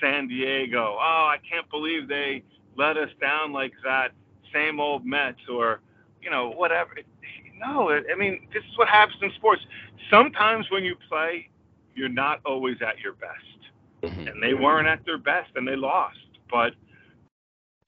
San 0.00 0.28
Diego. 0.28 0.96
Oh, 0.98 1.30
I 1.32 1.38
can't 1.50 1.68
believe 1.70 2.08
they 2.08 2.42
let 2.76 2.96
us 2.96 3.10
down 3.20 3.52
like 3.52 3.72
that. 3.84 4.12
Same 4.52 4.80
old 4.80 5.04
Mets, 5.04 5.40
or 5.48 5.80
you 6.22 6.30
know, 6.30 6.50
whatever. 6.50 6.90
No, 7.58 7.90
I 7.90 8.14
mean, 8.16 8.48
this 8.52 8.62
is 8.62 8.78
what 8.78 8.88
happens 8.88 9.18
in 9.20 9.32
sports. 9.36 9.62
Sometimes 10.10 10.70
when 10.70 10.84
you 10.84 10.96
play, 11.08 11.48
you're 11.94 12.08
not 12.08 12.40
always 12.46 12.76
at 12.80 12.98
your 13.00 13.14
best, 13.14 13.32
mm-hmm. 14.02 14.28
and 14.28 14.42
they 14.42 14.54
weren't 14.54 14.86
at 14.86 15.04
their 15.04 15.18
best, 15.18 15.50
and 15.56 15.66
they 15.66 15.76
lost. 15.76 16.18
But 16.50 16.74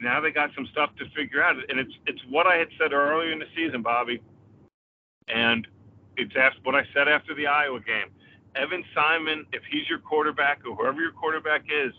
now 0.01 0.21
they 0.21 0.33
got 0.33 0.51
some 0.55 0.67
stuff 0.73 0.91
to 0.99 1.09
figure 1.11 1.43
out, 1.43 1.57
and 1.69 1.79
it's 1.79 1.93
it's 2.07 2.21
what 2.29 2.47
I 2.47 2.57
had 2.57 2.69
said 2.79 2.93
earlier 2.93 3.33
in 3.33 3.39
the 3.39 3.47
season, 3.55 3.83
Bobby 3.83 4.21
and 5.33 5.67
it's 6.17 6.35
asked 6.37 6.59
what 6.65 6.75
I 6.75 6.83
said 6.95 7.09
after 7.09 7.35
the 7.35 7.47
Iowa 7.47 7.81
game. 7.81 8.09
Evan 8.57 8.85
Simon, 8.95 9.47
if 9.53 9.63
he's 9.71 9.89
your 9.89 9.99
quarterback 9.99 10.61
or 10.67 10.75
whoever 10.75 11.01
your 11.01 11.13
quarterback 11.13 11.65
is, 11.71 11.93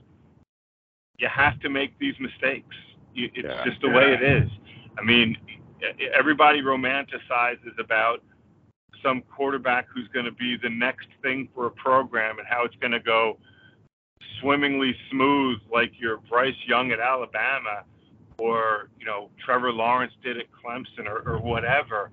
you 1.17 1.27
have 1.33 1.59
to 1.61 1.69
make 1.69 1.97
these 1.99 2.15
mistakes. 2.19 2.75
It's 3.15 3.35
yeah, 3.37 3.63
just 3.63 3.81
the 3.81 3.87
yeah. 3.87 3.95
way 3.95 4.13
it 4.13 4.23
is. 4.23 4.49
I 4.97 5.03
mean, 5.03 5.37
everybody 6.13 6.61
romanticizes 6.61 7.79
about 7.79 8.23
some 9.03 9.21
quarterback 9.35 9.87
who's 9.93 10.07
going 10.09 10.25
to 10.25 10.31
be 10.31 10.57
the 10.61 10.69
next 10.69 11.07
thing 11.21 11.49
for 11.55 11.67
a 11.67 11.71
program 11.71 12.37
and 12.37 12.47
how 12.47 12.63
it's 12.65 12.75
going 12.75 12.91
to 12.91 12.99
go 12.99 13.37
swimmingly 14.39 14.95
smooth 15.09 15.59
like 15.71 15.91
your 15.99 16.17
Bryce 16.29 16.55
Young 16.67 16.91
at 16.91 16.99
Alabama 16.99 17.83
or, 18.37 18.89
you 18.99 19.05
know, 19.05 19.29
Trevor 19.43 19.71
Lawrence 19.71 20.13
did 20.23 20.37
at 20.37 20.45
Clemson 20.51 21.07
or, 21.07 21.19
or 21.27 21.39
whatever 21.39 22.11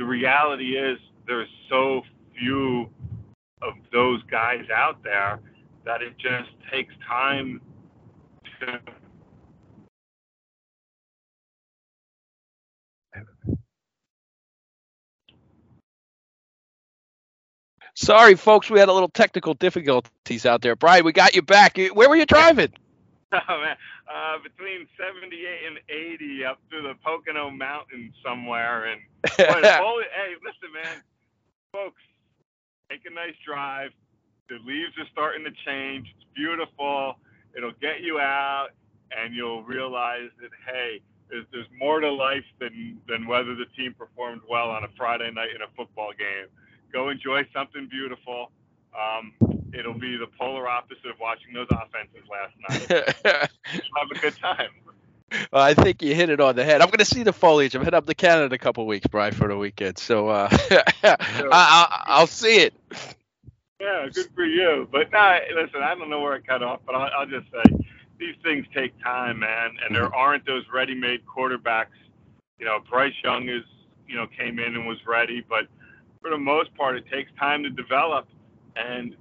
the 0.00 0.06
reality 0.06 0.78
is 0.78 0.98
there's 1.28 1.50
so 1.70 2.02
few 2.38 2.90
of 3.62 3.74
those 3.92 4.22
guys 4.30 4.64
out 4.74 5.02
there 5.04 5.40
that 5.84 6.02
it 6.02 6.16
just 6.18 6.50
takes 6.72 6.94
time 7.06 7.60
to 8.60 8.80
Sorry, 17.94 18.34
folks, 18.36 18.70
we 18.70 18.80
had 18.80 18.88
a 18.88 18.92
little 18.94 19.10
technical 19.10 19.54
difficulties 19.54 20.46
out 20.46 20.62
there. 20.62 20.76
Brian, 20.76 21.04
we 21.04 21.12
got 21.12 21.36
you 21.36 21.42
back. 21.42 21.78
Where 21.92 22.08
were 22.08 22.16
you 22.16 22.26
driving? 22.26 22.72
Oh 23.48 23.60
man, 23.60 23.76
uh, 24.10 24.42
between 24.42 24.88
78 24.98 25.30
and 25.66 25.78
80 25.88 26.44
up 26.44 26.58
through 26.68 26.82
the 26.82 26.94
Pocono 27.04 27.48
Mountains 27.48 28.12
somewhere. 28.26 28.86
And 28.90 29.00
boy, 29.22 30.02
hey, 30.10 30.34
listen, 30.42 30.74
man, 30.74 30.98
folks, 31.70 32.02
take 32.90 33.02
a 33.06 33.14
nice 33.14 33.38
drive. 33.46 33.90
The 34.48 34.58
leaves 34.66 34.98
are 34.98 35.06
starting 35.12 35.44
to 35.44 35.52
change. 35.64 36.08
It's 36.16 36.26
beautiful. 36.34 37.14
It'll 37.56 37.78
get 37.80 38.02
you 38.02 38.18
out, 38.18 38.70
and 39.16 39.32
you'll 39.32 39.62
realize 39.62 40.30
that 40.42 40.50
hey, 40.66 41.00
there's, 41.30 41.46
there's 41.52 41.70
more 41.78 42.00
to 42.00 42.10
life 42.10 42.44
than 42.58 42.98
than 43.08 43.28
whether 43.28 43.54
the 43.54 43.66
team 43.76 43.94
performed 43.94 44.42
well 44.50 44.70
on 44.70 44.82
a 44.82 44.88
Friday 44.96 45.30
night 45.30 45.54
in 45.54 45.62
a 45.62 45.70
football 45.76 46.10
game. 46.18 46.48
Go 46.92 47.10
enjoy 47.10 47.46
something 47.54 47.86
beautiful. 47.88 48.50
Um, 48.90 49.32
it'll 49.72 49.94
be 49.94 50.16
the 50.16 50.26
polar 50.38 50.68
opposite 50.68 51.06
of 51.06 51.18
watching 51.20 51.52
those 51.52 51.68
offenses 51.70 52.22
last 52.30 52.54
night. 52.90 53.50
have 53.96 54.10
a 54.10 54.18
good 54.18 54.36
time. 54.36 54.70
Well, 55.52 55.62
I 55.62 55.74
think 55.74 56.02
you 56.02 56.14
hit 56.14 56.28
it 56.28 56.40
on 56.40 56.56
the 56.56 56.64
head. 56.64 56.80
I'm 56.80 56.88
going 56.88 56.98
to 56.98 57.04
see 57.04 57.22
the 57.22 57.32
foliage. 57.32 57.74
I'm 57.74 57.82
heading 57.82 57.96
up 57.96 58.06
to 58.06 58.14
Canada 58.14 58.54
a 58.54 58.58
couple 58.58 58.84
weeks, 58.86 59.06
Brian, 59.06 59.32
for 59.32 59.46
the 59.46 59.56
weekend. 59.56 59.98
So 59.98 60.28
uh, 60.28 60.48
I, 61.02 62.16
will 62.18 62.26
see 62.26 62.56
it. 62.56 62.74
Yeah, 63.80 64.08
good 64.12 64.28
for 64.34 64.44
you. 64.44 64.88
But 64.90 65.12
nah, 65.12 65.38
listen, 65.54 65.82
I 65.82 65.94
don't 65.94 66.10
know 66.10 66.20
where 66.20 66.34
I 66.34 66.40
cut 66.40 66.62
off, 66.62 66.80
but 66.84 66.94
I'll, 66.94 67.10
I'll 67.20 67.26
just 67.26 67.46
say 67.52 67.78
these 68.18 68.34
things 68.42 68.66
take 68.74 68.92
time, 69.02 69.38
man, 69.38 69.76
and 69.84 69.94
there 69.94 70.04
mm-hmm. 70.04 70.14
aren't 70.14 70.46
those 70.46 70.64
ready-made 70.72 71.22
quarterbacks. 71.24 71.96
You 72.58 72.66
know, 72.66 72.78
Bryce 72.90 73.14
Young 73.24 73.48
is, 73.48 73.62
you 74.06 74.16
know, 74.16 74.26
came 74.26 74.58
in 74.58 74.74
and 74.74 74.86
was 74.86 74.98
ready, 75.06 75.44
but 75.48 75.66
for 76.20 76.30
the 76.30 76.38
most 76.38 76.74
part, 76.74 76.96
it 76.96 77.04
takes 77.10 77.30
time 77.38 77.62
to 77.62 77.70
develop. 77.70 78.28
And 78.76 79.16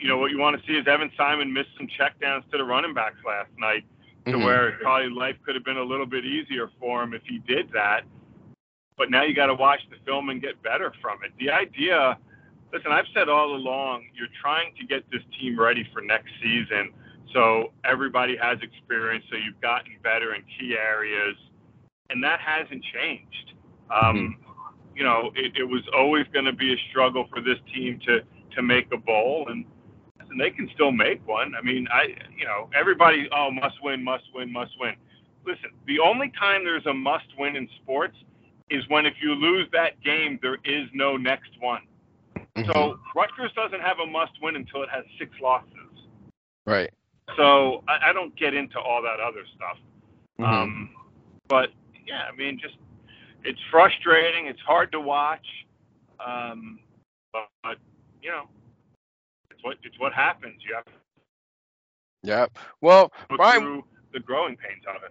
you 0.00 0.08
know 0.08 0.18
what 0.18 0.30
you 0.30 0.38
want 0.38 0.60
to 0.60 0.66
see 0.66 0.78
is 0.78 0.86
Evan 0.86 1.10
Simon 1.16 1.52
missed 1.52 1.70
some 1.76 1.86
checkdowns 1.86 2.48
to 2.50 2.58
the 2.58 2.64
running 2.64 2.94
backs 2.94 3.18
last 3.26 3.50
night, 3.58 3.84
to 4.26 4.32
mm-hmm. 4.32 4.44
where 4.44 4.78
probably 4.80 5.10
life 5.10 5.36
could 5.44 5.54
have 5.54 5.64
been 5.64 5.76
a 5.76 5.82
little 5.82 6.06
bit 6.06 6.24
easier 6.24 6.70
for 6.78 7.02
him 7.02 7.14
if 7.14 7.22
he 7.24 7.38
did 7.46 7.70
that. 7.72 8.02
But 8.96 9.10
now 9.10 9.22
you 9.22 9.34
got 9.34 9.46
to 9.46 9.54
watch 9.54 9.80
the 9.90 9.96
film 10.04 10.28
and 10.28 10.40
get 10.42 10.62
better 10.62 10.92
from 11.00 11.18
it. 11.24 11.32
The 11.38 11.50
idea, 11.50 12.18
listen, 12.72 12.92
I've 12.92 13.06
said 13.14 13.28
all 13.28 13.54
along, 13.54 14.04
you're 14.14 14.28
trying 14.40 14.74
to 14.78 14.86
get 14.86 15.10
this 15.10 15.22
team 15.40 15.58
ready 15.58 15.88
for 15.92 16.02
next 16.02 16.30
season. 16.42 16.92
So 17.32 17.72
everybody 17.84 18.36
has 18.36 18.58
experience, 18.60 19.24
so 19.30 19.36
you've 19.36 19.60
gotten 19.60 19.92
better 20.02 20.34
in 20.34 20.42
key 20.58 20.76
areas, 20.76 21.36
and 22.10 22.22
that 22.24 22.40
hasn't 22.40 22.84
changed. 22.92 23.54
Um, 23.90 24.16
mm-hmm 24.16 24.50
you 25.00 25.04
know, 25.04 25.30
it, 25.34 25.52
it 25.56 25.64
was 25.64 25.82
always 25.96 26.26
going 26.32 26.44
to 26.44 26.52
be 26.52 26.74
a 26.74 26.76
struggle 26.90 27.26
for 27.32 27.40
this 27.40 27.56
team 27.72 27.98
to 28.06 28.20
to 28.56 28.62
make 28.62 28.88
a 28.92 28.96
bowl, 28.96 29.46
and 29.48 29.64
and 30.30 30.40
they 30.40 30.50
can 30.50 30.68
still 30.74 30.92
make 30.92 31.26
one. 31.26 31.54
I 31.54 31.62
mean, 31.62 31.86
I 31.92 32.14
you 32.36 32.44
know, 32.44 32.70
everybody 32.74 33.28
oh 33.32 33.50
must 33.50 33.82
win, 33.82 34.02
must 34.02 34.24
win, 34.34 34.52
must 34.52 34.72
win. 34.78 34.94
Listen, 35.46 35.70
the 35.86 35.98
only 35.98 36.32
time 36.38 36.64
there's 36.64 36.86
a 36.86 36.94
must 36.94 37.26
win 37.38 37.56
in 37.56 37.68
sports 37.82 38.16
is 38.68 38.84
when 38.88 39.06
if 39.06 39.14
you 39.22 39.34
lose 39.34 39.66
that 39.72 40.00
game, 40.02 40.38
there 40.42 40.58
is 40.64 40.88
no 40.92 41.16
next 41.16 41.50
one. 41.60 41.82
Mm-hmm. 42.56 42.70
So 42.70 42.98
Rutgers 43.14 43.52
doesn't 43.54 43.80
have 43.80 43.98
a 43.98 44.06
must 44.06 44.32
win 44.42 44.56
until 44.56 44.82
it 44.82 44.88
has 44.90 45.04
six 45.18 45.32
losses. 45.42 45.68
Right. 46.66 46.90
So 47.36 47.82
I, 47.88 48.10
I 48.10 48.12
don't 48.12 48.36
get 48.36 48.54
into 48.54 48.78
all 48.78 49.02
that 49.02 49.20
other 49.20 49.44
stuff. 49.56 49.78
Mm-hmm. 50.40 50.44
Um, 50.44 50.90
but 51.48 51.70
yeah, 52.06 52.24
I 52.32 52.36
mean, 52.36 52.58
just 52.60 52.76
it's 53.44 53.58
frustrating. 53.70 54.46
It's 54.46 54.60
hard 54.60 54.92
to 54.92 55.00
watch. 55.00 55.46
Um, 56.24 56.78
but, 57.32 57.48
but, 57.62 57.78
you 58.22 58.30
know, 58.30 58.48
it's 59.60 59.64
what 59.64 59.76
it's 59.82 59.98
what 59.98 60.12
happens. 60.12 60.62
You 60.66 60.74
have 60.74 60.84
to. 60.86 60.92
Well, 62.80 63.12
Brian, 63.36 63.60
through 63.60 63.84
the 64.12 64.20
growing 64.20 64.56
pains 64.56 64.84
of 64.88 65.02
it. 65.02 65.10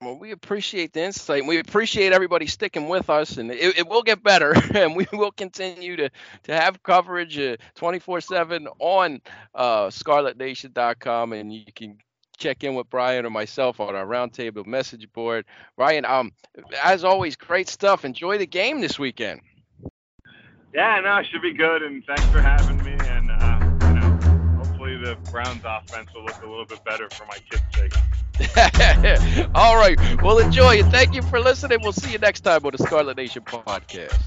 Well, 0.00 0.16
we 0.16 0.30
appreciate 0.30 0.92
the 0.92 1.02
insight. 1.02 1.44
We 1.44 1.58
appreciate 1.58 2.12
everybody 2.12 2.46
sticking 2.46 2.88
with 2.88 3.10
us, 3.10 3.36
and 3.36 3.50
it, 3.50 3.78
it 3.78 3.88
will 3.88 4.02
get 4.02 4.22
better, 4.22 4.54
and 4.74 4.94
we 4.94 5.06
will 5.12 5.32
continue 5.32 5.96
to 5.96 6.10
to 6.44 6.54
have 6.54 6.82
coverage 6.82 7.38
uh, 7.38 7.56
24/7 7.76 8.68
on 8.78 9.20
uh, 9.54 9.86
ScarletNation.com, 9.88 11.32
and 11.32 11.52
you 11.52 11.64
can 11.74 11.98
check 12.36 12.62
in 12.62 12.76
with 12.76 12.88
Brian 12.88 13.26
or 13.26 13.30
myself 13.30 13.80
on 13.80 13.96
our 13.96 14.06
roundtable 14.06 14.64
message 14.66 15.12
board. 15.12 15.44
Brian, 15.76 16.04
um, 16.04 16.30
as 16.84 17.02
always, 17.02 17.34
great 17.34 17.68
stuff. 17.68 18.04
Enjoy 18.04 18.38
the 18.38 18.46
game 18.46 18.80
this 18.80 18.98
weekend. 19.00 19.40
Yeah, 20.72 21.00
no, 21.00 21.16
it 21.16 21.26
should 21.26 21.42
be 21.42 21.54
good, 21.54 21.82
and 21.82 22.04
thanks 22.06 22.30
for 22.30 22.40
having 22.40 22.77
the 24.98 25.16
Browns 25.30 25.62
offense 25.64 26.10
will 26.14 26.24
look 26.24 26.42
a 26.42 26.48
little 26.48 26.66
bit 26.66 26.84
better 26.84 27.08
for 27.10 27.24
my 27.26 27.38
kids' 27.50 27.62
sake. 27.74 27.92
All 29.54 29.76
right, 29.76 29.98
well, 30.22 30.38
enjoy 30.38 30.76
it. 30.76 30.86
Thank 30.86 31.14
you 31.14 31.22
for 31.22 31.40
listening. 31.40 31.78
We'll 31.82 31.92
see 31.92 32.12
you 32.12 32.18
next 32.18 32.40
time 32.40 32.64
on 32.64 32.72
the 32.76 32.78
Scarlet 32.78 33.16
Nation 33.16 33.42
podcast. 33.42 34.18